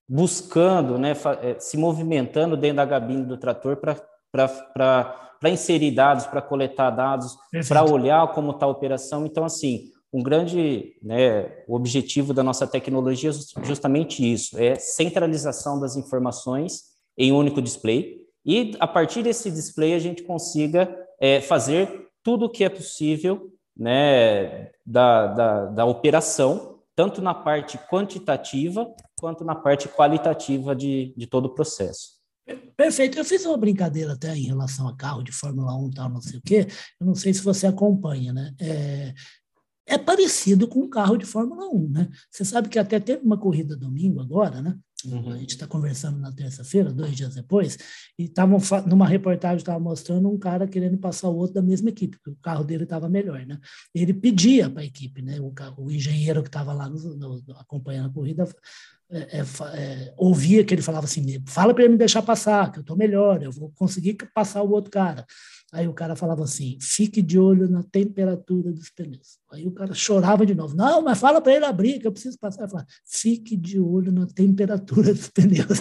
buscando, 0.08 0.98
né, 0.98 1.13
é, 1.41 1.60
se 1.60 1.77
movimentando 1.77 2.58
dentro 2.58 2.77
da 2.77 2.86
gabine 2.86 3.24
do 3.24 3.38
trator 3.38 3.77
para 3.77 5.51
inserir 5.51 5.91
dados, 5.91 6.25
para 6.25 6.41
coletar 6.41 6.89
dados, 6.89 7.38
para 7.67 7.84
olhar 7.84 8.27
como 8.34 8.51
está 8.51 8.65
a 8.65 8.69
operação. 8.69 9.25
Então, 9.25 9.46
assim, 9.46 9.91
um 10.11 10.23
grande 10.23 10.95
né, 11.03 11.63
objetivo 11.67 12.33
da 12.33 12.43
nossa 12.43 12.65
tecnologia 12.65 13.29
é 13.29 13.63
justamente 13.63 14.21
isso, 14.21 14.57
é 14.57 14.75
centralização 14.75 15.79
das 15.79 15.95
informações 15.95 16.85
em 17.17 17.31
um 17.31 17.37
único 17.37 17.61
display 17.61 18.19
e 18.45 18.75
a 18.79 18.87
partir 18.87 19.21
desse 19.21 19.51
display 19.51 19.93
a 19.93 19.99
gente 19.99 20.23
consiga 20.23 20.89
é, 21.19 21.41
fazer 21.41 22.07
tudo 22.23 22.45
o 22.45 22.49
que 22.49 22.63
é 22.63 22.69
possível 22.69 23.51
né, 23.77 24.71
da, 24.85 25.27
da, 25.27 25.65
da 25.67 25.85
operação, 25.85 26.79
tanto 26.95 27.21
na 27.21 27.33
parte 27.33 27.77
quantitativa 27.89 28.91
quanto 29.19 29.43
na 29.43 29.55
parte 29.55 29.87
qualitativa 29.87 30.75
de, 30.75 31.13
de 31.15 31.27
todo 31.27 31.45
o 31.45 31.53
processo. 31.53 32.19
Perfeito. 32.75 33.17
Eu 33.17 33.25
fiz 33.25 33.45
uma 33.45 33.57
brincadeira 33.57 34.13
até 34.13 34.35
em 34.35 34.47
relação 34.47 34.87
a 34.87 34.95
carro 34.95 35.21
de 35.21 35.31
Fórmula 35.31 35.75
1 35.75 35.91
tal, 35.91 36.09
não 36.09 36.21
sei 36.21 36.39
o 36.39 36.41
quê. 36.41 36.67
Eu 36.99 37.07
não 37.07 37.13
sei 37.13 37.33
se 37.33 37.43
você 37.43 37.67
acompanha, 37.67 38.33
né? 38.33 38.53
É, 38.59 39.13
é 39.89 39.98
parecido 39.98 40.67
com 40.67 40.81
um 40.81 40.89
carro 40.89 41.17
de 41.17 41.25
Fórmula 41.25 41.67
1, 41.67 41.89
né? 41.89 42.10
Você 42.29 42.46
sabe 42.46 42.69
que 42.69 42.77
até 42.77 43.00
teve 43.00 43.25
uma 43.25 43.38
corrida 43.38 43.75
domingo 43.75 44.22
agora, 44.22 44.62
né? 44.62 44.77
Uhum. 45.05 45.31
A 45.31 45.38
gente 45.38 45.51
está 45.51 45.65
conversando 45.65 46.19
na 46.19 46.31
terça-feira, 46.31 46.91
dois 46.91 47.15
dias 47.15 47.34
depois, 47.34 47.77
e 48.17 48.25
estavam 48.25 48.60
numa 48.86 49.08
reportagem 49.08 49.58
estava 49.58 49.79
mostrando 49.79 50.29
um 50.29 50.38
cara 50.38 50.67
querendo 50.67 50.98
passar 50.98 51.29
o 51.29 51.38
outro 51.38 51.55
da 51.55 51.62
mesma 51.62 51.89
equipe, 51.89 52.17
porque 52.17 52.31
o 52.31 52.41
carro 52.41 52.63
dele 52.63 52.84
estava 52.84 53.10
melhor, 53.10 53.46
né? 53.46 53.58
Ele 53.96 54.13
pedia 54.13 54.69
para 54.69 54.81
a 54.81 54.86
equipe, 54.86 55.22
né? 55.22 55.39
O, 55.39 55.53
o 55.77 55.91
engenheiro 55.91 56.43
que 56.43 56.50
estava 56.50 56.74
lá 56.74 56.89
no, 56.89 57.15
no, 57.15 57.43
acompanhando 57.58 58.10
a 58.10 58.13
corrida 58.13 58.48
é, 59.12 59.39
é, 59.39 59.43
é, 59.74 60.13
ouvia 60.17 60.63
que 60.63 60.74
ele 60.74 60.81
falava 60.81 61.05
assim: 61.05 61.41
fala 61.48 61.74
para 61.74 61.84
ele 61.84 61.93
me 61.93 61.98
deixar 61.98 62.22
passar, 62.22 62.72
que 62.72 62.79
eu 62.79 62.81
estou 62.81 62.98
melhor, 62.98 63.41
eu 63.41 63.51
vou 63.51 63.72
conseguir 63.72 64.17
passar 64.34 64.62
o 64.62 64.72
outro 64.72 64.91
cara. 64.91 65.25
Aí 65.71 65.88
o 65.88 65.93
cara 65.93 66.15
falava 66.15 66.43
assim: 66.43 66.77
fique 66.81 67.21
de 67.21 67.38
olho 67.38 67.69
na 67.69 67.83
temperatura 67.83 68.71
dos 68.71 68.89
pneus. 68.89 69.38
Aí 69.51 69.67
o 69.67 69.71
cara 69.71 69.93
chorava 69.93 70.45
de 70.45 70.55
novo: 70.55 70.75
não, 70.75 71.01
mas 71.01 71.19
fala 71.19 71.39
para 71.39 71.53
ele 71.55 71.65
abrir, 71.65 71.99
que 71.99 72.07
eu 72.07 72.11
preciso 72.11 72.39
passar. 72.39 72.63
Ele 72.63 72.71
falava, 72.71 72.88
fique 73.05 73.55
de 73.55 73.79
olho 73.79 74.11
na 74.11 74.25
temperatura 74.25 75.13
dos 75.13 75.27
pneus. 75.29 75.79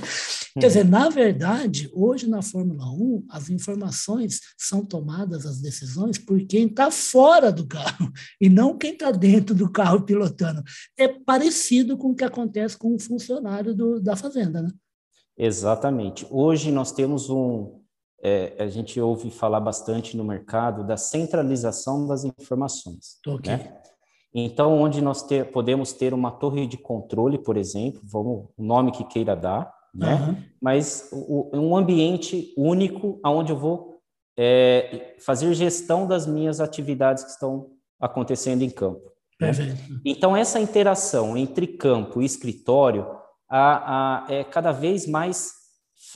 Quer 0.61 0.66
dizer, 0.66 0.85
na 0.85 1.09
verdade, 1.09 1.88
hoje 1.92 2.28
na 2.28 2.42
Fórmula 2.42 2.90
1, 2.90 3.26
as 3.30 3.49
informações 3.49 4.40
são 4.57 4.85
tomadas, 4.85 5.47
as 5.47 5.61
decisões, 5.61 6.18
por 6.18 6.45
quem 6.47 6.66
está 6.66 6.90
fora 6.90 7.52
do 7.52 7.66
carro 7.66 8.12
e 8.40 8.49
não 8.49 8.76
quem 8.76 8.92
está 8.92 9.11
dentro 9.11 9.54
do 9.54 9.71
carro 9.71 10.02
pilotando. 10.02 10.62
É 10.99 11.09
parecido 11.09 11.97
com 11.97 12.11
o 12.11 12.14
que 12.14 12.25
acontece 12.25 12.76
com 12.76 12.95
um 12.95 12.99
funcionário 12.99 13.75
do, 13.75 14.00
da 14.00 14.16
fazenda, 14.16 14.62
né? 14.62 14.71
Exatamente. 15.37 16.26
Hoje 16.28 16.73
nós 16.73 16.90
temos 16.90 17.30
um, 17.30 17.80
é, 18.22 18.54
a 18.58 18.68
gente 18.68 19.00
ouve 19.00 19.30
falar 19.30 19.60
bastante 19.60 20.16
no 20.16 20.25
mercado 20.25 20.84
da 20.84 20.96
centralização 20.96 22.06
das 22.06 22.25
informações. 22.25 23.18
Okay. 23.26 23.56
Né? 23.56 23.78
Então, 24.34 24.78
onde 24.78 25.00
nós 25.00 25.22
ter, 25.22 25.50
podemos 25.50 25.92
ter 25.92 26.12
uma 26.12 26.30
torre 26.30 26.66
de 26.66 26.76
controle, 26.76 27.38
por 27.38 27.56
exemplo, 27.56 28.00
vamos, 28.04 28.46
o 28.56 28.62
nome 28.62 28.92
que 28.92 29.04
queira 29.04 29.34
dar, 29.34 29.72
né? 29.94 30.14
Uhum. 30.14 30.37
mas 30.60 31.08
o, 31.12 31.50
um 31.54 31.76
ambiente 31.76 32.52
único 32.56 33.18
onde 33.25 33.52
eu 33.52 33.56
vou 33.56 34.00
é, 34.37 35.16
fazer 35.18 35.52
gestão 35.54 36.06
das 36.06 36.26
minhas 36.26 36.60
atividades 36.60 37.25
que 37.25 37.30
estão 37.30 37.70
acontecendo 37.98 38.62
em 38.62 38.70
campo. 38.70 39.10
Né? 39.40 39.50
Então, 40.04 40.37
essa 40.37 40.60
interação 40.60 41.37
entre 41.37 41.66
campo 41.66 42.20
e 42.20 42.25
escritório 42.25 43.06
a, 43.48 44.26
a, 44.26 44.32
é 44.32 44.44
cada 44.44 44.72
vez 44.72 45.06
mais 45.06 45.58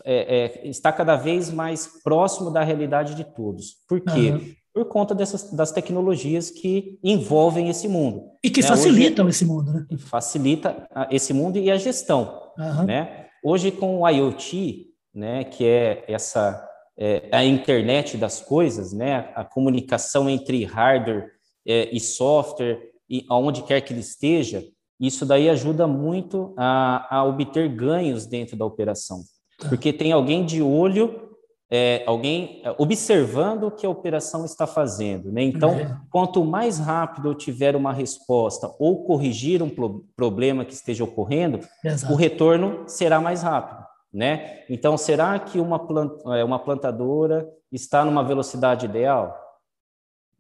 é, 0.05 0.63
é, 0.65 0.69
está 0.69 0.93
cada 0.93 1.17
vez 1.17 1.51
mais 1.51 1.87
próximo 2.03 2.51
da 2.51 2.63
realidade 2.63 3.15
de 3.15 3.25
todos. 3.25 3.77
Por 3.89 4.01
quê? 4.01 4.31
Uhum. 4.31 4.55
Por 4.73 4.85
conta 4.87 5.15
dessas 5.15 5.53
das 5.53 5.71
tecnologias 5.71 6.51
que 6.51 6.99
envolvem 7.03 7.69
esse 7.69 7.89
mundo. 7.89 8.31
E 8.43 8.49
que 8.49 8.63
né? 8.63 8.69
facilitam 8.69 9.27
Hoje, 9.27 9.37
esse 9.37 9.45
mundo, 9.45 9.73
né? 9.73 9.87
Facilita 9.99 10.89
esse 11.11 11.35
mundo 11.35 11.59
e 11.59 11.71
a 11.71 11.77
gestão. 11.77 12.53
Uhum. 12.59 12.85
Né? 12.85 13.27
Hoje, 13.45 13.71
com 13.71 14.01
o 14.01 14.09
IoT, 14.09 14.87
né, 15.15 15.45
que 15.45 15.67
é 15.67 16.05
essa 16.09 16.67
é, 16.97 17.29
a 17.33 17.45
internet 17.45 18.17
das 18.17 18.41
coisas, 18.41 18.93
né, 18.93 19.33
a 19.35 19.45
comunicação 19.45 20.29
entre 20.29 20.65
hardware 20.65 21.31
é, 21.67 21.95
e 21.95 22.01
software, 22.01 22.81
e 23.09 23.25
aonde 23.29 23.63
quer 23.63 23.81
que 23.81 23.93
ele 23.93 24.01
esteja, 24.01 24.65
isso 24.99 25.27
daí 25.27 25.49
ajuda 25.51 25.87
muito 25.87 26.55
a, 26.57 27.19
a 27.19 27.25
obter 27.25 27.69
ganhos 27.69 28.25
dentro 28.25 28.57
da 28.57 28.65
operação. 28.65 29.23
Tá. 29.63 29.69
porque 29.69 29.93
tem 29.93 30.13
alguém 30.13 30.45
de 30.45 30.61
olho, 30.61 31.31
é, 31.71 32.03
alguém 32.07 32.61
é, 32.65 32.75
observando 32.77 33.65
o 33.65 33.71
que 33.71 33.87
a 33.87 33.91
operação 33.91 34.45
está 34.45 34.67
fazendo. 34.67 35.31
Né? 35.33 35.43
Então, 35.43 35.71
é. 35.71 35.97
quanto 36.11 36.45
mais 36.45 36.79
rápido 36.79 37.29
eu 37.29 37.35
tiver 37.35 37.75
uma 37.77 37.93
resposta 37.93 38.71
ou 38.79 39.05
corrigir 39.05 39.63
um 39.63 39.71
pro 39.71 40.05
problema 40.17 40.65
que 40.65 40.75
esteja 40.75 41.05
ocorrendo, 41.05 41.61
Exato. 41.85 42.13
o 42.13 42.17
retorno 42.17 42.85
será 42.87 43.21
mais 43.21 43.43
rápido. 43.43 43.87
Né? 44.13 44.65
Então, 44.69 44.99
será 44.99 45.39
que 45.39 45.59
uma, 45.59 45.79
plant 45.79 46.13
é, 46.27 46.45
uma 46.45 46.59
plantadora 46.59 47.49
está 47.71 48.05
numa 48.05 48.23
velocidade 48.23 48.85
ideal? 48.85 49.35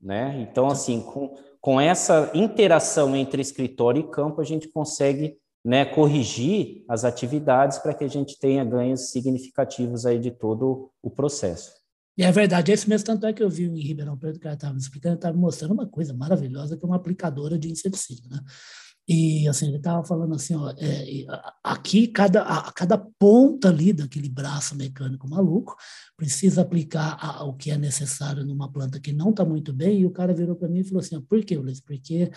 Né? 0.01 0.47
Então, 0.51 0.67
tá. 0.67 0.73
assim, 0.73 1.01
com, 1.01 1.35
com 1.61 1.81
essa 1.81 2.31
interação 2.35 3.17
entre 3.17 3.41
escritório 3.41 4.01
e 4.01 4.11
campo, 4.11 4.41
a 4.41 4.45
gente 4.45 4.69
consegue 4.69 5.39
né, 5.65 5.85
corrigir 5.85 6.85
as 6.89 7.05
atividades 7.05 7.79
para 7.79 7.95
que 7.95 8.05
a 8.05 8.09
gente 8.09 8.39
tenha 8.39 8.65
ganhos 8.65 9.11
significativos 9.11 10.05
aí 10.05 10.19
de 10.19 10.31
todo 10.31 10.91
o 11.01 11.11
processo. 11.11 11.73
E 12.17 12.25
é 12.25 12.31
verdade, 12.31 12.73
esse 12.73 12.89
mesmo 12.89 13.07
tanto 13.07 13.27
é 13.27 13.33
que 13.33 13.43
eu 13.43 13.49
vi 13.49 13.65
em 13.65 13.81
Ribeirão 13.81 14.19
Preto, 14.19 14.39
que 14.39 14.47
ela 14.47 14.55
estava 14.55 14.77
explicando, 14.77 15.15
estava 15.15 15.37
mostrando 15.37 15.73
uma 15.73 15.87
coisa 15.87 16.13
maravilhosa, 16.13 16.77
que 16.77 16.85
é 16.85 16.87
uma 16.87 16.97
aplicadora 16.97 17.59
de 17.59 17.71
inseticida, 17.71 18.29
né? 18.29 18.41
E 19.09 19.49
assim, 19.49 19.67
ele 19.67 19.79
estava 19.79 20.05
falando 20.05 20.35
assim, 20.35 20.55
ó, 20.55 20.71
é, 20.79 21.05
aqui 21.63 22.07
cada, 22.07 22.43
a, 22.43 22.71
cada 22.73 22.97
ponta 22.97 23.69
ali 23.69 23.93
daquele 23.93 24.29
braço 24.29 24.77
mecânico 24.77 25.29
maluco 25.29 25.75
precisa 26.17 26.63
aplicar 26.63 27.19
a, 27.21 27.43
o 27.45 27.55
que 27.55 27.73
é 27.73 27.77
necessário 27.77 28.45
numa 28.45 28.71
planta 28.71 29.01
que 29.01 29.13
não 29.13 29.31
está 29.31 29.45
muito 29.45 29.73
bem, 29.73 30.01
e 30.01 30.07
o 30.07 30.11
cara 30.11 30.33
virou 30.33 30.55
para 30.55 30.69
mim 30.69 30.81
e 30.81 30.85
falou 30.85 31.01
assim, 31.01 31.17
ó, 31.17 31.21
por 31.21 31.45
quê, 31.45 31.57
Luiz? 31.57 31.81
Porque 31.81 32.31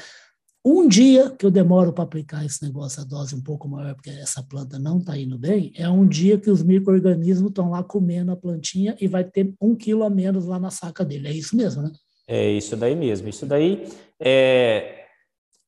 um 0.65 0.87
dia 0.87 1.29
que 1.29 1.45
eu 1.45 1.51
demoro 1.51 1.93
para 1.93 2.03
aplicar 2.03 2.43
esse 2.43 2.63
negócio, 2.63 2.99
a 2.99 3.05
dose 3.05 3.35
um 3.35 3.41
pouco 3.41 3.67
maior, 3.67 3.93
porque 3.93 4.09
essa 4.09 4.41
planta 4.41 4.79
não 4.79 4.97
está 4.97 5.15
indo 5.15 5.37
bem, 5.37 5.71
é 5.75 5.87
um 5.87 6.07
dia 6.07 6.39
que 6.39 6.49
os 6.49 6.63
micro-organismos 6.63 7.49
estão 7.49 7.69
lá 7.69 7.83
comendo 7.83 8.31
a 8.31 8.35
plantinha 8.35 8.95
e 8.99 9.07
vai 9.07 9.23
ter 9.23 9.53
um 9.61 9.75
quilo 9.75 10.03
a 10.03 10.09
menos 10.09 10.45
lá 10.45 10.59
na 10.59 10.71
saca 10.71 11.05
dele. 11.05 11.27
É 11.27 11.31
isso 11.31 11.55
mesmo, 11.55 11.83
né? 11.83 11.91
É 12.27 12.49
isso 12.49 12.75
daí 12.75 12.95
mesmo. 12.95 13.29
Isso 13.29 13.45
daí 13.45 13.87
é, 14.19 15.05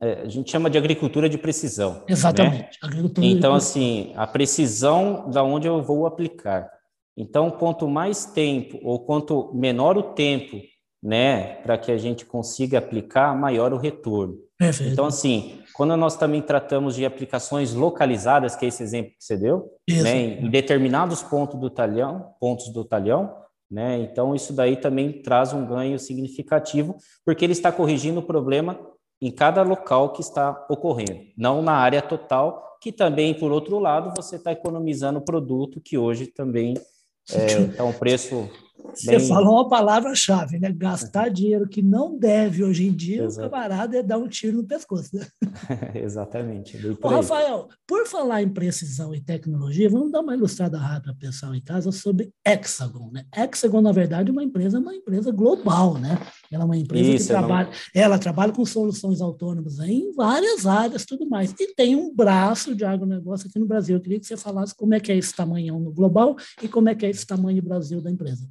é 0.01 0.21
a 0.21 0.27
gente 0.27 0.49
chama 0.49 0.67
de 0.67 0.79
agricultura 0.79 1.29
de 1.29 1.37
precisão. 1.37 1.93
Né? 1.93 2.05
Exatamente. 2.09 2.79
Né? 2.83 3.27
então, 3.27 3.53
assim, 3.53 4.13
a 4.15 4.25
precisão 4.25 5.29
da 5.29 5.43
onde 5.43 5.67
eu 5.67 5.79
vou 5.83 6.07
aplicar. 6.07 6.71
Então, 7.15 7.51
quanto 7.51 7.87
mais 7.87 8.25
tempo 8.25 8.79
ou 8.81 8.99
quanto 8.99 9.53
menor 9.53 9.95
o 9.95 10.03
tempo, 10.13 10.59
né, 11.01 11.55
para 11.61 11.77
que 11.77 11.91
a 11.91 11.97
gente 11.97 12.25
consiga 12.25 12.79
aplicar, 12.79 13.35
maior 13.35 13.73
o 13.73 13.77
retorno. 13.77 14.37
Perfeito. 14.57 14.91
Então, 14.91 15.05
assim, 15.05 15.59
quando 15.73 15.95
nós 15.95 16.15
também 16.15 16.41
tratamos 16.41 16.95
de 16.95 17.05
aplicações 17.05 17.73
localizadas, 17.73 18.55
que 18.55 18.65
é 18.65 18.67
esse 18.67 18.81
exemplo 18.81 19.11
que 19.11 19.23
você 19.23 19.37
deu, 19.37 19.69
né, 19.87 20.39
em 20.39 20.49
determinados 20.49 21.21
pontos 21.21 21.59
do 21.59 21.69
talhão, 21.69 22.33
pontos 22.39 22.69
do 22.69 22.83
talhão, 22.83 23.35
né, 23.69 23.99
então 23.99 24.33
isso 24.33 24.53
daí 24.53 24.77
também 24.77 25.21
traz 25.21 25.53
um 25.53 25.65
ganho 25.65 25.99
significativo, 25.99 26.95
porque 27.25 27.45
ele 27.45 27.53
está 27.53 27.71
corrigindo 27.71 28.19
o 28.19 28.23
problema 28.23 28.79
em 29.21 29.31
cada 29.31 29.61
local 29.61 30.13
que 30.13 30.21
está 30.21 30.65
ocorrendo, 30.69 31.19
não 31.37 31.61
na 31.61 31.73
área 31.73 32.01
total, 32.01 32.77
que 32.81 32.91
também, 32.91 33.33
por 33.33 33.51
outro 33.51 33.79
lado, 33.79 34.13
você 34.15 34.35
está 34.35 34.51
economizando 34.51 35.19
o 35.19 35.25
produto 35.25 35.81
que 35.81 35.97
hoje 35.97 36.27
também 36.27 36.75
é, 37.31 37.67
tá 37.75 37.83
um 37.83 37.93
preço 37.93 38.49
você 38.93 39.17
Bem... 39.17 39.27
falou 39.27 39.55
uma 39.55 39.69
palavra-chave, 39.69 40.59
né? 40.59 40.71
Gastar 40.71 41.29
dinheiro 41.29 41.67
que 41.67 41.81
não 41.81 42.17
deve 42.17 42.63
hoje 42.63 42.87
em 42.87 42.93
dia, 42.93 43.23
Exato. 43.23 43.47
o 43.47 43.51
camarada 43.51 43.97
é 43.97 44.03
dar 44.03 44.17
um 44.17 44.27
tiro 44.27 44.57
no 44.57 44.63
pescoço. 44.63 45.15
Né? 45.15 45.27
Exatamente. 45.93 46.77
Ô, 47.01 47.07
Rafael, 47.07 47.67
por 47.85 48.07
falar 48.07 48.41
em 48.41 48.49
precisão 48.49 49.13
e 49.13 49.21
tecnologia, 49.21 49.89
vamos 49.89 50.11
dar 50.11 50.21
uma 50.21 50.33
ilustrada 50.33 50.77
rápida 50.77 51.13
para 51.13 51.27
pessoal 51.27 51.53
em 51.53 51.61
casa 51.61 51.91
sobre 51.91 52.31
Hexagon. 52.45 53.11
Né? 53.11 53.25
Hexagon, 53.35 53.81
na 53.81 53.91
verdade, 53.91 54.29
é 54.29 54.31
uma 54.31 54.43
empresa, 54.43 54.79
uma 54.79 54.95
empresa 54.95 55.31
global, 55.31 55.97
né? 55.97 56.17
Ela 56.51 56.63
é 56.63 56.65
uma 56.65 56.77
empresa 56.77 57.09
Isso, 57.09 57.27
que 57.27 57.33
trabalha, 57.33 57.67
não... 57.67 58.01
ela 58.01 58.17
trabalha 58.17 58.51
com 58.51 58.65
soluções 58.65 59.21
autônomas 59.21 59.79
em 59.79 60.11
várias 60.13 60.65
áreas, 60.65 61.05
tudo 61.05 61.27
mais. 61.27 61.53
E 61.59 61.73
tem 61.75 61.95
um 61.95 62.13
braço 62.13 62.75
de 62.75 62.83
agronegócio 62.83 63.47
aqui 63.47 63.59
no 63.59 63.65
Brasil. 63.65 63.97
Eu 63.97 64.01
queria 64.01 64.19
que 64.19 64.25
você 64.25 64.37
falasse 64.37 64.75
como 64.75 64.93
é 64.93 64.99
que 64.99 65.11
é 65.11 65.17
esse 65.17 65.35
tamanho 65.35 65.79
no 65.79 65.91
global 65.91 66.35
e 66.61 66.67
como 66.67 66.89
é 66.89 66.95
que 66.95 67.05
é 67.05 67.09
esse 67.09 67.25
tamanho 67.25 67.61
Brasil 67.67 68.01
da 68.01 68.09
empresa. 68.09 68.49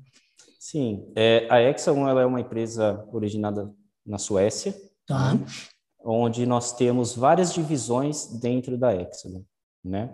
Sim, 0.69 1.13
é, 1.15 1.47
a 1.49 1.63
Exxon 1.63 2.09
ela 2.09 2.23
é 2.23 2.27
uma 2.27 2.41
empresa 2.41 3.09
originada 3.13 3.73
na 4.05 4.19
Suécia, 4.19 4.75
tá. 5.07 5.33
né, 5.33 5.47
onde 6.05 6.45
nós 6.45 6.73
temos 6.73 7.15
várias 7.15 7.55
divisões 7.55 8.27
dentro 8.41 8.77
da 8.77 8.93
Exxon, 8.93 9.45
né? 9.85 10.13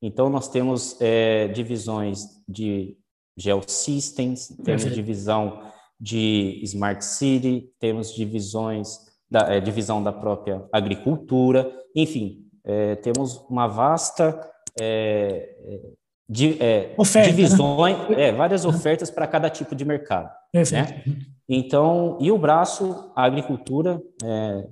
Então 0.00 0.30
nós 0.30 0.48
temos 0.48 0.96
é, 1.00 1.48
divisões 1.48 2.26
de 2.48 2.96
Geosystems, 3.36 4.46
temos 4.46 4.84
Perfeito. 4.84 4.94
divisão 4.94 5.68
de 5.98 6.60
Smart 6.62 7.04
City, 7.04 7.68
temos 7.80 8.14
divisões 8.14 9.00
da 9.28 9.52
é, 9.52 9.60
divisão 9.60 10.00
da 10.00 10.12
própria 10.12 10.64
agricultura, 10.72 11.76
enfim, 11.92 12.48
é, 12.62 12.94
temos 12.94 13.38
uma 13.50 13.66
vasta 13.66 14.48
é, 14.80 15.56
é, 15.60 15.80
de, 16.28 16.62
é, 16.62 16.94
Oferta, 16.96 17.30
né? 17.30 17.34
divisões, 17.34 17.96
né? 18.08 18.28
é, 18.28 18.32
várias 18.32 18.64
ofertas 18.64 19.10
para 19.10 19.26
cada 19.26 19.48
tipo 19.48 19.74
de 19.74 19.84
mercado. 19.84 20.30
Né? 20.52 21.02
Então, 21.48 22.18
e 22.20 22.30
o 22.30 22.36
braço, 22.36 23.10
a 23.16 23.24
agricultura, 23.24 24.00
é, 24.22 24.66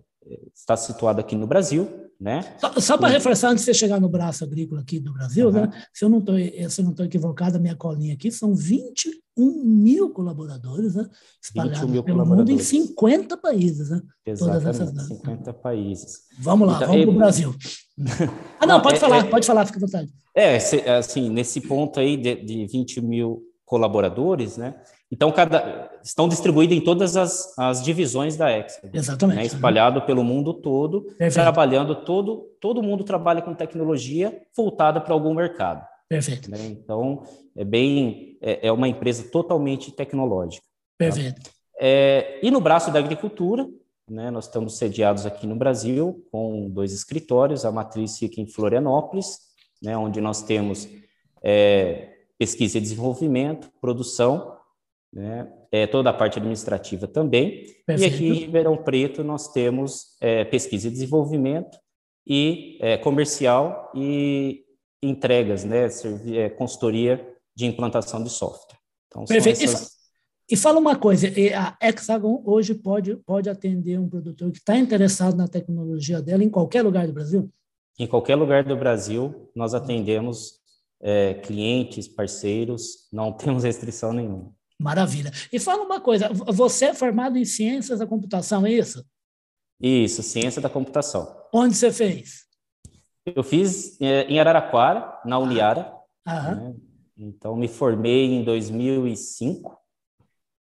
está 0.54 0.76
situado 0.76 1.20
aqui 1.20 1.34
no 1.34 1.46
Brasil, 1.46 2.05
né? 2.20 2.40
Só, 2.58 2.72
só 2.80 2.98
para 2.98 3.08
reforçar, 3.08 3.50
antes 3.50 3.64
de 3.64 3.72
você 3.72 3.74
chegar 3.74 4.00
no 4.00 4.08
braço 4.08 4.42
agrícola 4.44 4.80
aqui 4.80 4.98
do 4.98 5.12
Brasil, 5.12 5.48
uhum. 5.48 5.52
né? 5.52 5.84
se 5.92 6.04
eu 6.04 6.08
não 6.08 6.18
estou 6.18 7.04
equivocado, 7.04 7.56
a 7.56 7.60
minha 7.60 7.76
colinha 7.76 8.14
aqui, 8.14 8.30
são 8.30 8.54
21 8.54 9.64
mil 9.64 10.10
colaboradores 10.10 10.94
né? 10.94 11.06
espalhados 11.42 11.90
mil 11.90 12.02
pelo 12.02 12.24
mundo 12.24 12.50
em 12.50 12.58
50 12.58 13.36
países. 13.36 13.90
Né? 13.90 14.00
Exatamente, 14.24 14.64
Todas 14.64 14.80
essas 14.80 15.08
50 15.08 15.52
países. 15.54 16.20
Vamos 16.38 16.68
lá, 16.68 16.76
então, 16.76 16.88
vamos 16.88 17.04
para 17.04 17.14
o 17.14 17.18
Brasil. 17.18 17.54
ah, 18.60 18.66
não, 18.66 18.80
pode 18.80 18.96
é, 18.96 18.98
falar, 18.98 19.18
é, 19.18 19.24
pode 19.24 19.46
falar, 19.46 19.66
fica 19.66 19.78
à 19.78 19.80
vontade. 19.80 20.12
É, 20.34 20.56
assim, 20.98 21.30
nesse 21.30 21.60
ponto 21.60 22.00
aí 22.00 22.16
de, 22.16 22.36
de 22.36 22.66
20 22.66 23.00
mil 23.00 23.42
colaboradores, 23.64 24.56
né? 24.56 24.74
Então, 25.10 25.30
cada, 25.30 25.90
estão 26.02 26.28
distribuídos 26.28 26.76
em 26.76 26.80
todas 26.80 27.16
as, 27.16 27.56
as 27.56 27.82
divisões 27.82 28.36
da 28.36 28.50
Expo. 28.50 28.88
Exatamente. 28.92 29.36
Né, 29.36 29.46
espalhado 29.46 30.02
pelo 30.02 30.24
mundo 30.24 30.52
todo, 30.52 31.02
Perfeito. 31.02 31.34
trabalhando 31.34 31.94
todo, 32.04 32.48
todo 32.60 32.82
mundo 32.82 33.04
trabalha 33.04 33.40
com 33.40 33.54
tecnologia 33.54 34.42
voltada 34.56 35.00
para 35.00 35.14
algum 35.14 35.32
mercado. 35.32 35.86
Perfeito. 36.08 36.50
Né? 36.50 36.58
Então, 36.66 37.22
é 37.56 37.64
bem, 37.64 38.36
é, 38.40 38.66
é, 38.66 38.72
uma 38.72 38.88
empresa 38.88 39.24
totalmente 39.30 39.92
tecnológica. 39.92 40.64
Tá? 40.64 41.06
Perfeito. 41.06 41.42
Tá? 41.42 41.50
É, 41.78 42.40
e 42.42 42.50
no 42.50 42.60
braço 42.60 42.90
da 42.90 42.98
agricultura, 42.98 43.68
né, 44.08 44.30
nós 44.30 44.46
estamos 44.46 44.78
sediados 44.78 45.26
aqui 45.26 45.46
no 45.46 45.56
Brasil 45.56 46.24
com 46.30 46.68
dois 46.70 46.92
escritórios, 46.92 47.64
a 47.64 47.72
matriz 47.72 48.18
fica 48.18 48.40
em 48.40 48.46
Florianópolis, 48.46 49.38
né, 49.82 49.96
onde 49.96 50.20
nós 50.20 50.42
temos 50.42 50.88
é, 51.42 52.14
pesquisa 52.38 52.78
e 52.78 52.80
desenvolvimento, 52.80 53.70
produção, 53.80 54.55
né? 55.16 55.50
É, 55.72 55.86
toda 55.86 56.10
a 56.10 56.12
parte 56.12 56.38
administrativa 56.38 57.08
também. 57.08 57.64
Perfeito. 57.86 58.12
E 58.12 58.14
aqui 58.14 58.28
em 58.28 58.34
Ribeirão 58.34 58.76
Preto 58.76 59.24
nós 59.24 59.50
temos 59.50 60.14
é, 60.20 60.44
pesquisa 60.44 60.88
e 60.88 60.90
desenvolvimento 60.90 61.78
e 62.26 62.76
é, 62.82 62.98
comercial 62.98 63.90
e 63.94 64.62
entregas, 65.02 65.64
né? 65.64 65.88
Servi 65.88 66.36
é, 66.36 66.50
consultoria 66.50 67.26
de 67.54 67.64
implantação 67.64 68.22
de 68.22 68.28
software. 68.28 68.76
Então, 69.06 69.24
Perfeito. 69.24 69.64
Essas... 69.64 69.96
E 70.50 70.54
fala 70.54 70.78
uma 70.78 70.94
coisa, 70.94 71.28
a 71.56 71.88
Hexagon 71.88 72.42
hoje 72.44 72.74
pode, 72.74 73.16
pode 73.16 73.48
atender 73.48 73.98
um 73.98 74.08
produtor 74.08 74.52
que 74.52 74.58
está 74.58 74.76
interessado 74.76 75.34
na 75.34 75.48
tecnologia 75.48 76.20
dela 76.20 76.44
em 76.44 76.50
qualquer 76.50 76.82
lugar 76.82 77.06
do 77.06 77.12
Brasil? 77.12 77.50
Em 77.98 78.06
qualquer 78.06 78.36
lugar 78.36 78.62
do 78.64 78.76
Brasil, 78.76 79.50
nós 79.56 79.72
atendemos 79.72 80.60
é, 81.00 81.34
clientes, 81.34 82.06
parceiros, 82.06 83.08
não 83.10 83.32
temos 83.34 83.64
restrição 83.64 84.12
nenhuma. 84.12 84.54
Maravilha. 84.80 85.30
E 85.52 85.58
fala 85.58 85.82
uma 85.82 86.00
coisa, 86.00 86.28
você 86.32 86.86
é 86.86 86.94
formado 86.94 87.38
em 87.38 87.44
ciências 87.44 87.98
da 87.98 88.06
computação, 88.06 88.66
é 88.66 88.72
isso? 88.72 89.04
Isso, 89.80 90.22
ciência 90.22 90.60
da 90.60 90.68
computação. 90.68 91.34
Onde 91.52 91.74
você 91.74 91.92
fez? 91.92 92.46
Eu 93.24 93.42
fiz 93.42 94.00
é, 94.00 94.22
em 94.24 94.38
Araraquara, 94.38 95.20
na 95.24 95.38
Uniara. 95.38 95.92
Ah. 96.24 96.54
Né? 96.54 96.74
Então, 97.18 97.56
me 97.56 97.68
formei 97.68 98.26
em 98.26 98.44
2005 98.44 99.76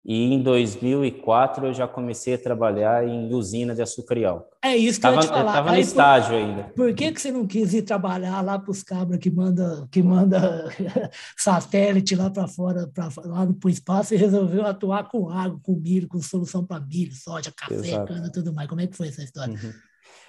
e 0.06 0.34
em 0.34 0.44
2004 0.44 1.68
eu 1.68 1.74
já 1.74 1.88
comecei 1.88 2.34
a 2.34 2.38
trabalhar 2.38 3.08
em 3.08 3.34
usina 3.34 3.74
de 3.74 3.82
açúcar 3.82 4.18
e 4.18 4.26
álcool. 4.26 4.54
É 4.62 4.76
isso 4.76 4.98
que 4.98 5.02
tava, 5.02 5.16
eu 5.16 5.22
ia 5.22 5.28
te 5.28 5.30
falar. 5.30 5.52
Estava 5.52 5.72
no 5.72 5.78
estágio 5.78 6.30
por, 6.30 6.38
ainda. 6.38 6.64
Por 6.76 6.94
que, 6.94 7.12
que 7.14 7.22
você 7.22 7.32
não 7.32 7.48
quis 7.48 7.74
ir 7.74 7.84
trabalhar 7.84 8.42
lá 8.42 8.60
para 8.60 8.70
os 8.70 8.84
cabras 8.84 9.18
que 9.18 9.32
manda, 9.32 9.88
que 9.90 10.04
manda 10.04 10.70
satélite 11.38 12.16
lá 12.16 12.30
para 12.30 12.50
fora, 12.50 12.86
pra, 12.94 13.10
lá 13.24 13.48
para 13.48 13.68
o 13.68 13.70
espaço, 13.70 14.14
e 14.14 14.18
resolveu 14.18 14.66
atuar 14.66 15.08
com 15.08 15.30
água, 15.30 15.58
com 15.64 15.74
milho, 15.74 16.10
com 16.10 16.22
solução 16.22 16.66
para 16.66 16.82
milho, 16.82 17.14
soja, 17.14 17.54
café, 17.56 17.76
Exato. 17.76 18.14
cana 18.14 18.30
tudo 18.30 18.54
mais? 18.54 18.68
Como 18.68 18.82
é 18.82 18.88
que 18.88 18.98
foi 18.98 19.08
essa 19.08 19.24
história? 19.24 19.54
Uhum. 19.54 19.72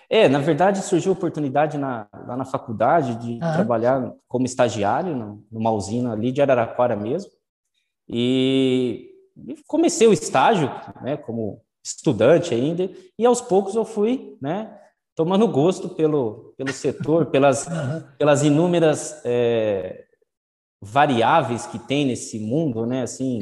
É, 0.09 0.29
na 0.29 0.39
verdade 0.39 0.83
surgiu 0.83 1.11
a 1.11 1.15
oportunidade 1.15 1.79
na, 1.79 2.07
lá 2.29 2.37
na 2.37 2.45
faculdade 2.45 3.17
de 3.17 3.39
ah. 3.43 3.55
trabalhar 3.55 4.13
como 4.29 4.45
estagiário 4.45 5.43
numa 5.51 5.73
usina 5.73 6.13
ali 6.13 6.31
de 6.31 6.41
Araraquara 6.41 6.95
mesmo. 6.95 7.33
E 8.07 9.14
comecei 9.67 10.07
o 10.07 10.13
estágio, 10.13 10.71
né, 11.03 11.17
como 11.17 11.61
estudante 11.83 12.55
ainda, 12.55 12.91
e 13.19 13.27
aos 13.27 13.41
poucos 13.41 13.75
eu 13.75 13.85
fui, 13.85 14.37
né, 14.41 14.77
tomando 15.15 15.47
gosto 15.47 15.89
pelo, 15.89 16.55
pelo 16.57 16.73
setor, 16.73 17.27
pelas, 17.31 17.67
pelas 18.19 18.43
inúmeras 18.43 19.21
é, 19.25 20.05
variáveis 20.81 21.67
que 21.67 21.79
tem 21.79 22.07
nesse 22.07 22.39
mundo, 22.39 22.87
né, 22.87 23.03
assim, 23.03 23.41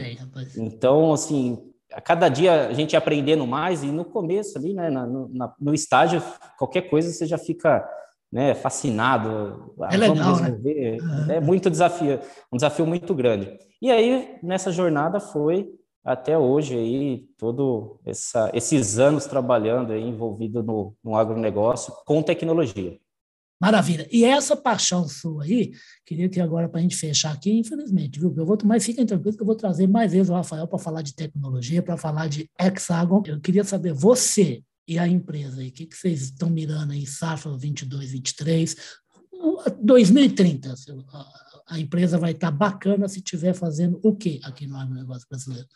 então, 0.56 1.12
assim, 1.12 1.70
a 1.92 2.00
cada 2.00 2.28
dia 2.28 2.68
a 2.68 2.72
gente 2.72 2.96
aprendendo 2.96 3.46
mais, 3.46 3.82
e 3.82 3.86
no 3.86 4.04
começo 4.04 4.58
ali, 4.58 4.72
né, 4.72 4.90
no, 4.90 5.30
no 5.60 5.74
estágio, 5.74 6.22
qualquer 6.58 6.82
coisa 6.82 7.12
você 7.12 7.26
já 7.26 7.38
fica 7.38 7.86
né, 8.32 8.54
fascinado. 8.54 9.74
Ah, 9.78 9.90
é 9.92 9.96
legal, 9.98 10.36
né? 10.36 11.36
É 11.36 11.38
muito 11.38 11.68
desafio, 11.68 12.18
um 12.50 12.56
desafio 12.56 12.86
muito 12.86 13.14
grande. 13.14 13.58
E 13.80 13.90
aí, 13.90 14.38
nessa 14.42 14.72
jornada 14.72 15.20
foi 15.20 15.68
até 16.04 16.36
hoje 16.36 16.76
aí, 16.76 17.28
todo 17.38 18.00
essa, 18.04 18.50
esses 18.54 18.98
anos 18.98 19.26
trabalhando 19.26 19.92
aí, 19.92 20.02
envolvido 20.02 20.62
no, 20.62 20.94
no 21.02 21.16
agronegócio 21.16 21.92
com 22.04 22.22
tecnologia. 22.22 22.98
Maravilha. 23.60 24.08
E 24.10 24.24
essa 24.24 24.56
paixão 24.56 25.06
sua 25.06 25.44
aí, 25.44 25.72
queria 26.04 26.28
que 26.28 26.40
agora, 26.40 26.68
para 26.68 26.80
a 26.80 26.82
gente 26.82 26.96
fechar 26.96 27.32
aqui, 27.32 27.52
infelizmente, 27.52 28.18
viu? 28.18 28.34
Eu 28.36 28.44
vou, 28.44 28.58
mas 28.64 28.84
fiquem 28.84 29.06
tranquilos 29.06 29.36
que 29.36 29.42
eu 29.42 29.46
vou 29.46 29.54
trazer 29.54 29.86
mais 29.86 30.10
vezes 30.10 30.28
o 30.28 30.34
Rafael 30.34 30.66
para 30.66 30.80
falar 30.80 31.02
de 31.02 31.14
tecnologia, 31.14 31.80
para 31.80 31.96
falar 31.96 32.28
de 32.28 32.50
Hexagon. 32.60 33.22
Eu 33.24 33.40
queria 33.40 33.62
saber, 33.62 33.92
você 33.92 34.64
e 34.88 34.98
a 34.98 35.06
empresa 35.06 35.60
aí, 35.60 35.68
o 35.68 35.72
que, 35.72 35.86
que 35.86 35.96
vocês 35.96 36.22
estão 36.22 36.50
mirando 36.50 36.92
aí, 36.92 37.06
safra 37.06 37.56
22, 37.56 38.10
23, 38.10 38.76
2030, 39.80 40.74
a 41.68 41.78
empresa 41.78 42.18
vai 42.18 42.32
estar 42.32 42.50
bacana 42.50 43.08
se 43.08 43.18
estiver 43.18 43.54
fazendo 43.54 44.00
o 44.02 44.16
quê 44.16 44.40
aqui 44.42 44.66
no 44.66 44.76
agronegócio 44.76 45.26
brasileiro? 45.28 45.68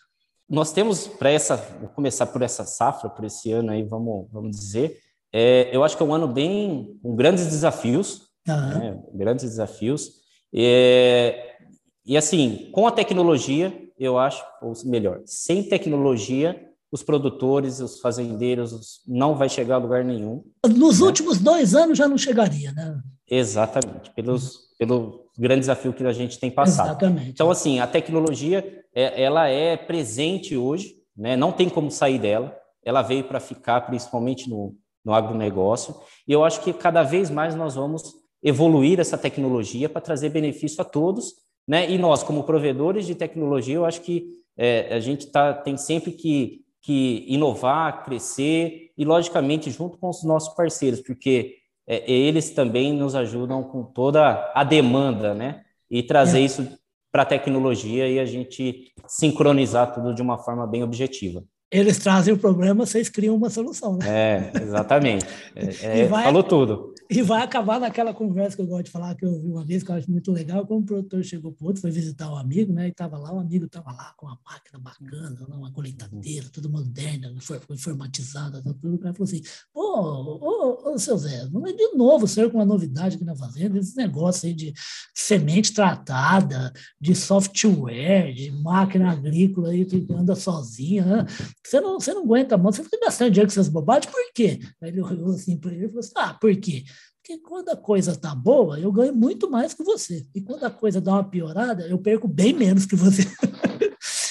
Nós 0.49 0.73
temos 0.73 1.09
para 1.09 1.31
essa, 1.31 1.57
vou 1.57 1.89
começar 1.89 2.27
por 2.27 2.43
essa 2.43 2.65
safra, 2.65 3.11
por 3.11 3.25
esse 3.25 3.51
ano 3.51 3.73
aí, 3.73 3.83
vamos, 3.83 4.29
vamos 4.31 4.57
dizer, 4.57 5.01
é, 5.33 5.69
eu 5.75 5.83
acho 5.83 5.97
que 5.97 6.03
é 6.03 6.07
um 6.07 6.15
ano 6.15 6.29
bem 6.29 6.99
com 7.03 7.17
grandes 7.17 7.47
desafios, 7.47 8.29
uhum. 8.49 8.79
né, 8.79 9.03
grandes 9.13 9.45
desafios. 9.45 10.13
É, 10.55 11.57
e 12.05 12.17
assim, 12.17 12.71
com 12.73 12.87
a 12.87 12.93
tecnologia, 12.93 13.77
eu 13.99 14.19
acho, 14.19 14.45
ou 14.63 14.73
melhor, 14.85 15.21
sem 15.27 15.63
tecnologia, 15.63 16.65
os 16.93 17.03
produtores, 17.03 17.81
os 17.81 18.01
fazendeiros, 18.01 19.01
não 19.07 19.35
vai 19.35 19.49
chegar 19.49 19.75
a 19.75 19.79
lugar 19.79 20.05
nenhum. 20.05 20.45
Nos 20.65 21.01
né? 21.01 21.07
últimos 21.07 21.39
dois 21.39 21.75
anos 21.75 21.99
já 21.99 22.07
não 22.07 22.17
chegaria, 22.17 22.73
né? 22.73 23.01
Exatamente, 23.29 24.11
pelos, 24.15 24.69
pelo 24.79 25.27
grande 25.39 25.61
desafio 25.61 25.93
que 25.93 26.05
a 26.05 26.13
gente 26.13 26.39
tem 26.39 26.51
passado. 26.51 26.89
Exatamente. 26.89 27.31
Então, 27.31 27.51
assim, 27.51 27.81
a 27.81 27.87
tecnologia, 27.87 28.85
é, 28.95 29.23
ela 29.23 29.49
é 29.49 29.77
presente 29.77 30.57
hoje, 30.57 30.97
né? 31.17 31.37
não 31.37 31.53
tem 31.53 31.69
como 31.69 31.91
sair 31.91 32.19
dela, 32.19 32.57
ela 32.85 33.03
veio 33.03 33.25
para 33.25 33.41
ficar, 33.41 33.81
principalmente 33.83 34.49
no, 34.49 34.75
no 35.05 35.13
agronegócio. 35.13 35.95
E 36.27 36.33
eu 36.33 36.45
acho 36.45 36.61
que 36.63 36.73
cada 36.73 37.03
vez 37.03 37.31
mais 37.31 37.55
nós 37.55 37.75
vamos 37.75 38.15
evoluir 38.43 39.01
essa 39.01 39.19
tecnologia 39.19 39.89
para 39.89 40.01
trazer 40.01 40.29
benefício 40.29 40.81
a 40.81 40.85
todos, 40.85 41.35
né? 41.67 41.91
E 41.91 41.99
nós, 41.99 42.23
como 42.23 42.45
provedores 42.45 43.07
de 43.07 43.15
tecnologia, 43.15 43.75
eu 43.75 43.85
acho 43.85 44.01
que 44.03 44.27
é, 44.57 44.95
a 44.95 45.01
gente 45.01 45.27
tá, 45.27 45.53
tem 45.53 45.77
sempre 45.77 46.13
que, 46.13 46.61
que 46.81 47.25
inovar, 47.27 48.05
crescer 48.05 48.93
e, 48.97 49.05
logicamente, 49.05 49.71
junto 49.71 49.99
com 49.99 50.09
os 50.09 50.23
nossos 50.23 50.55
parceiros, 50.55 51.01
porque 51.01 51.57
é, 51.87 52.11
eles 52.11 52.51
também 52.51 52.93
nos 52.93 53.15
ajudam 53.15 53.63
com 53.63 53.85
toda 53.85 54.53
a 54.55 54.65
demanda, 54.65 55.35
né? 55.35 55.63
E 55.91 56.03
trazer 56.03 56.41
é. 56.41 56.43
isso 56.43 56.69
para 57.13 57.23
a 57.23 57.27
tecnologia 57.27 58.09
e 58.09 58.19
a 58.19 58.25
gente 58.25 58.93
sincronizar 59.07 59.95
tudo 59.95 60.15
de 60.15 60.21
uma 60.21 60.39
forma 60.39 60.67
bem 60.67 60.83
objetiva 60.83 61.43
eles 61.71 61.99
trazem 61.99 62.33
o 62.33 62.39
problema, 62.39 62.87
vocês 62.87 63.09
criam 63.09 63.35
uma 63.35 63.51
solução. 63.51 63.97
Né? 63.97 64.07
É, 64.09 64.63
exatamente. 64.63 65.27
É, 65.57 66.03
é, 66.03 66.07
vai, 66.07 66.25
falou 66.25 66.43
tudo. 66.43 66.95
E 67.09 67.23
vai 67.23 67.43
acabar 67.43 67.79
naquela 67.79 68.13
conversa 68.13 68.57
que 68.57 68.63
eu 68.63 68.67
gosto 68.67 68.87
de 68.87 68.91
falar, 68.91 69.15
que 69.15 69.25
eu 69.25 69.41
vi 69.41 69.49
uma 69.49 69.65
vez, 69.65 69.83
que 69.83 69.91
eu 69.91 69.95
acho 69.95 70.11
muito 70.11 70.33
legal, 70.33 70.67
quando 70.67 70.83
o 70.83 70.87
produtor 70.87 71.23
chegou 71.23 71.53
para 71.53 71.67
outro, 71.69 71.81
foi 71.81 71.91
visitar 71.93 72.29
um 72.31 72.37
amigo, 72.37 72.73
né? 72.73 72.89
E 72.89 72.91
estava 72.91 73.17
lá, 73.17 73.33
o 73.33 73.39
amigo 73.39 73.67
estava 73.67 73.93
lá 73.93 74.13
com 74.17 74.27
uma 74.27 74.39
máquina 74.45 74.79
bacana, 74.81 75.47
uma 75.49 75.71
colheitadeira, 75.71 76.49
tudo 76.53 76.69
moderna, 76.69 77.33
informatizada, 77.71 78.61
tudo. 78.61 78.97
O 78.97 78.99
cara 78.99 79.15
falou 79.15 79.29
assim, 79.29 79.41
pô, 79.73 79.81
ô, 79.81 80.93
ô, 80.95 80.99
seu 80.99 81.17
Zé, 81.17 81.49
não 81.51 81.65
é 81.65 81.73
de 81.73 81.93
novo 81.93 82.25
o 82.25 82.29
senhor 82.29 82.51
com 82.51 82.59
uma 82.59 82.65
novidade 82.65 83.15
aqui 83.15 83.25
na 83.25 83.37
fazenda, 83.37 83.79
esse 83.79 83.97
negócio 83.97 84.49
aí 84.49 84.55
de 84.55 84.75
semente 85.15 85.73
tratada, 85.73 86.73
de 87.01 87.15
software, 87.15 88.33
de 88.33 88.51
máquina 88.51 89.13
agrícola 89.13 89.71
aí 89.71 89.85
que 89.85 90.05
anda 90.13 90.35
sozinha, 90.35 91.05
né? 91.05 91.27
Você 91.65 91.81
não, 91.81 92.01
você 92.01 92.13
não 92.13 92.25
aguenta 92.25 92.59
mão, 92.59 92.73
você 92.73 92.83
fica 92.83 92.99
gastando 93.01 93.31
dinheiro 93.31 93.49
com 93.49 93.53
essas 93.53 93.69
bobagens, 93.69 94.13
por 94.13 94.33
quê? 94.35 94.59
Aí 94.83 94.89
ele 94.89 95.01
olhou 95.01 95.31
assim 95.31 95.57
para 95.57 95.73
ele 95.73 95.85
e 95.85 95.89
falou 95.89 96.01
assim, 96.01 96.13
ah, 96.17 96.35
por 96.35 96.55
quê? 96.57 96.85
Porque 97.27 97.39
quando 97.39 97.71
a 97.71 97.77
coisa 97.77 98.13
está 98.13 98.33
boa, 98.33 98.79
eu 98.79 98.93
ganho 98.93 99.13
muito 99.13 99.51
mais 99.51 99.75
que 99.75 99.83
você. 99.83 100.25
E 100.33 100.41
quando 100.41 100.63
a 100.63 100.71
coisa 100.71 101.01
dá 101.01 101.15
uma 101.15 101.25
piorada, 101.25 101.85
eu 101.89 101.99
perco 101.99 102.29
bem 102.29 102.53
menos 102.53 102.87
que 102.87 102.95
você. 102.95 103.23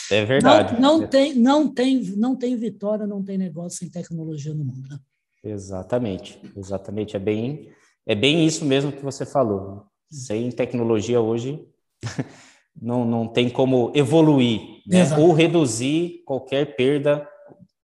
É 0.09 0.23
verdade. 0.23 0.79
Não, 0.79 0.99
não, 0.99 1.07
tem, 1.07 1.33
não, 1.35 1.67
tem, 1.67 2.01
não 2.15 2.35
tem 2.37 2.55
vitória, 2.55 3.05
não 3.05 3.21
tem 3.21 3.37
negócio 3.37 3.79
sem 3.79 3.89
tecnologia 3.89 4.53
no 4.53 4.63
mundo. 4.63 4.87
Né? 4.87 4.97
Exatamente, 5.43 6.39
exatamente. 6.55 7.17
É 7.17 7.19
bem, 7.19 7.69
é 8.05 8.15
bem 8.15 8.45
isso 8.45 8.63
mesmo 8.63 8.93
que 8.93 9.03
você 9.03 9.25
falou. 9.25 9.87
Sem 10.09 10.49
tecnologia 10.49 11.19
hoje 11.19 11.67
não, 12.81 13.03
não 13.03 13.27
tem 13.27 13.49
como 13.49 13.91
evoluir 13.93 14.61
né? 14.87 15.17
ou 15.17 15.33
reduzir 15.33 16.23
qualquer 16.23 16.77
perda 16.77 17.27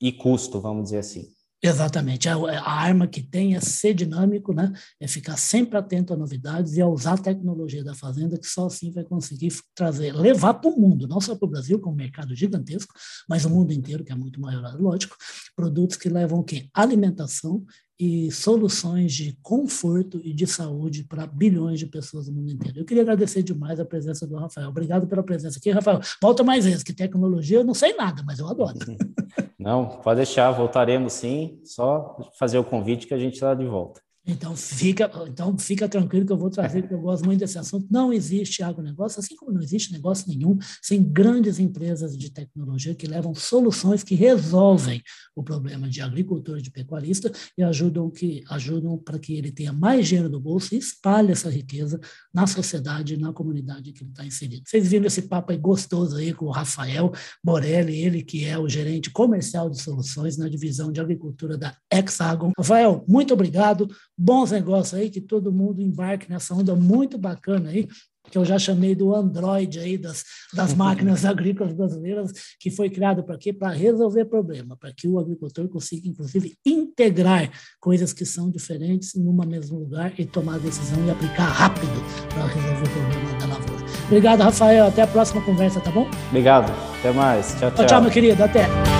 e 0.01 0.11
custo, 0.12 0.61
vamos 0.61 0.85
dizer 0.85 0.99
assim. 0.99 1.34
Exatamente. 1.66 2.29
A, 2.29 2.35
a, 2.35 2.72
arma 2.72 3.07
que 3.07 3.22
tem 3.22 3.57
é 3.57 3.61
ser 3.61 3.94
dinâmico, 3.94 4.53
né? 4.53 4.70
é 5.00 5.09
ficar 5.09 5.38
sempre 5.38 5.79
atento 5.79 6.12
a 6.12 6.16
novidades 6.16 6.74
e 6.74 6.83
a 6.83 6.87
usar 6.87 7.14
a 7.14 7.18
tecnologia 7.18 7.83
da 7.83 7.94
fazenda, 7.94 8.38
que 8.38 8.46
só 8.46 8.66
assim 8.66 8.92
vai 8.92 9.03
conseguir 9.03 9.50
trazer, 9.74 10.12
levar 10.14 10.53
para 10.53 10.68
o 10.70 10.79
mundo, 10.79 11.09
não 11.09 11.22
só 11.22 11.35
para 11.35 11.46
o 11.46 11.50
Brasil, 11.50 11.81
é 11.83 11.88
um 11.88 11.94
mercado 11.94 12.37
gigantesco, 12.37 12.92
mas 13.27 13.46
o 13.46 13.50
mundo 13.50 13.72
inteiro, 13.72 14.05
que 14.05 14.12
é 14.12 14.14
muito 14.14 14.38
maior, 14.42 14.79
lógico, 14.79 15.16
produtos 15.55 15.97
que 15.97 16.09
levam 16.09 16.40
o 16.40 16.45
quê? 16.45 16.69
Alimentação 16.73 17.64
e 17.99 18.31
soluções 18.33 19.12
de 19.12 19.38
conforto 19.40 20.21
e 20.25 20.33
de 20.33 20.47
saúde 20.47 21.05
para 21.05 21.27
bilhões 21.27 21.79
de 21.79 21.87
pessoas 21.87 22.29
no 22.29 22.35
mundo 22.35 22.53
inteiro. 22.53 22.81
Eu 22.81 22.85
queria 22.85 23.03
agradecer 23.03 23.43
demais 23.43 23.79
a 23.79 23.85
presença 23.85 24.27
do 24.27 24.37
Rafael. 24.37 24.69
Obrigado 24.69 25.07
pela 25.07 25.23
presença 25.23 25.59
aqui, 25.59 25.71
Rafael. 25.71 26.01
Volta 26.21 26.43
mais 26.43 26.64
vezes, 26.64 26.83
que 26.83 26.93
tecnologia 26.93 27.59
eu 27.59 27.64
não 27.64 27.75
sei 27.75 27.95
nada, 27.95 28.23
mas 28.27 28.38
eu 28.38 28.49
adoro. 28.49 28.79
Não, 29.57 29.87
pode 29.87 30.19
deixar, 30.19 30.51
voltaremos 30.51 31.14
sim. 31.14 31.59
Só 31.64 32.19
fazer 32.38 32.59
o 32.59 32.64
convite 32.64 33.07
que 33.07 33.14
a 33.14 33.19
gente 33.19 33.33
está 33.35 33.55
de 33.55 33.64
volta. 33.64 33.99
Então 34.27 34.57
fica, 34.57 35.11
então 35.29 35.57
fica 35.59 35.87
tranquilo 35.87 36.25
que 36.25 36.33
eu 36.33 36.39
vou 36.39 36.49
trazer, 36.49 36.81
porque 36.81 36.95
eu 36.95 37.01
gosto 37.01 37.27
muito 37.27 37.41
desse 37.41 37.59
assunto. 37.59 37.87
Não 37.91 38.11
existe 38.11 38.63
agronegócio, 38.63 39.21
assim 39.21 39.37
como 39.37 39.53
não 39.53 39.61
existe 39.61 39.93
negócio 39.93 40.27
nenhum 40.29 40.57
sem 40.83 41.03
grandes 41.03 41.59
empresas 41.59 42.17
de 42.17 42.31
tecnologia 42.31 42.95
que 42.95 43.07
levam 43.07 43.35
soluções 43.35 44.03
que 44.03 44.15
resolvem 44.15 45.03
o 45.37 45.43
problema 45.43 45.89
de 45.91 46.01
agricultor 46.01 46.59
e 46.59 46.63
de 46.63 46.71
pecuarista 46.71 47.31
e 47.59 47.63
ajudam 47.63 48.11
que 48.11 48.43
ajudam 48.49 48.97
para 48.97 49.19
que 49.19 49.35
ele 49.35 49.53
tenha 49.53 49.73
mais 49.73 50.09
dinheiro 50.09 50.31
no 50.31 50.41
bolso 50.41 50.75
e 50.75 50.79
espalhe 50.79 51.33
essa 51.33 51.51
riqueza 51.51 52.01
na 52.33 52.47
sociedade, 52.47 53.19
na 53.19 53.33
comunidade 53.33 53.93
que 53.93 54.05
ele 54.05 54.11
está 54.11 54.25
inserido. 54.25 54.63
Vocês 54.67 54.89
viram 54.89 55.07
esse 55.07 55.23
papo 55.23 55.53
aí 55.53 55.59
gostoso 55.59 56.17
aí 56.17 56.33
com 56.33 56.47
o 56.47 56.51
Rafael 56.51 57.13
Borelli, 57.43 58.03
ele 58.03 58.23
que 58.23 58.45
é 58.47 58.59
o 58.59 58.69
gerente 58.69 59.11
comercial 59.11 59.69
de 59.69 59.83
soluções 59.83 60.39
na 60.39 60.49
divisão 60.49 60.91
de 60.91 61.01
agricultura 61.01 61.59
da 61.59 61.77
Hexagon. 61.93 62.53
Rafael, 62.57 63.05
muito 63.07 63.35
obrigado 63.35 63.87
bons 64.16 64.50
negócios 64.50 64.94
aí, 64.94 65.11
que 65.11 65.20
todo 65.20 65.53
mundo 65.53 65.81
embarque 65.81 66.31
nessa 66.31 66.55
onda 66.55 66.74
muito 66.74 67.18
bacana 67.18 67.70
aí, 67.70 67.88
que 68.31 68.38
eu 68.38 68.44
já 68.44 68.59
chamei 68.59 68.94
do 68.94 69.14
Android 69.14 69.79
aí 69.79 69.98
das, 69.98 70.24
das 70.53 70.72
máquinas 70.74 71.24
agrícolas 71.24 71.74
brasileiras, 71.74 72.33
que 72.59 72.70
foi 72.70 72.88
criado 72.88 73.22
para 73.22 73.37
quê? 73.37 73.53
Para 73.53 73.70
resolver 73.70 74.24
problema, 74.24 74.77
para 74.77 74.92
que 74.92 75.07
o 75.07 75.18
agricultor 75.18 75.68
consiga, 75.68 76.09
inclusive, 76.09 76.57
integrar 76.64 77.50
coisas 77.81 78.12
que 78.12 78.24
são 78.24 78.50
diferentes 78.50 79.14
numa 79.14 79.44
mesmo 79.44 79.79
lugar 79.79 80.12
e 80.18 80.24
tomar 80.24 80.59
decisão 80.59 81.05
e 81.07 81.11
aplicar 81.11 81.46
rápido 81.46 81.92
para 82.31 82.46
resolver 82.46 82.83
o 82.83 82.90
problema 82.90 83.38
da 83.38 83.46
lavoura. 83.46 83.85
Obrigado, 84.07 84.40
Rafael. 84.40 84.87
Até 84.87 85.03
a 85.03 85.07
próxima 85.07 85.42
conversa, 85.42 85.81
tá 85.81 85.90
bom? 85.90 86.09
Obrigado. 86.29 86.72
Até 86.98 87.12
mais. 87.12 87.50
Tchau, 87.53 87.70
tchau. 87.70 87.77
Tchau, 87.77 87.87
tchau 87.87 88.03
meu 88.03 88.11
querido. 88.11 88.42
Até. 88.42 88.94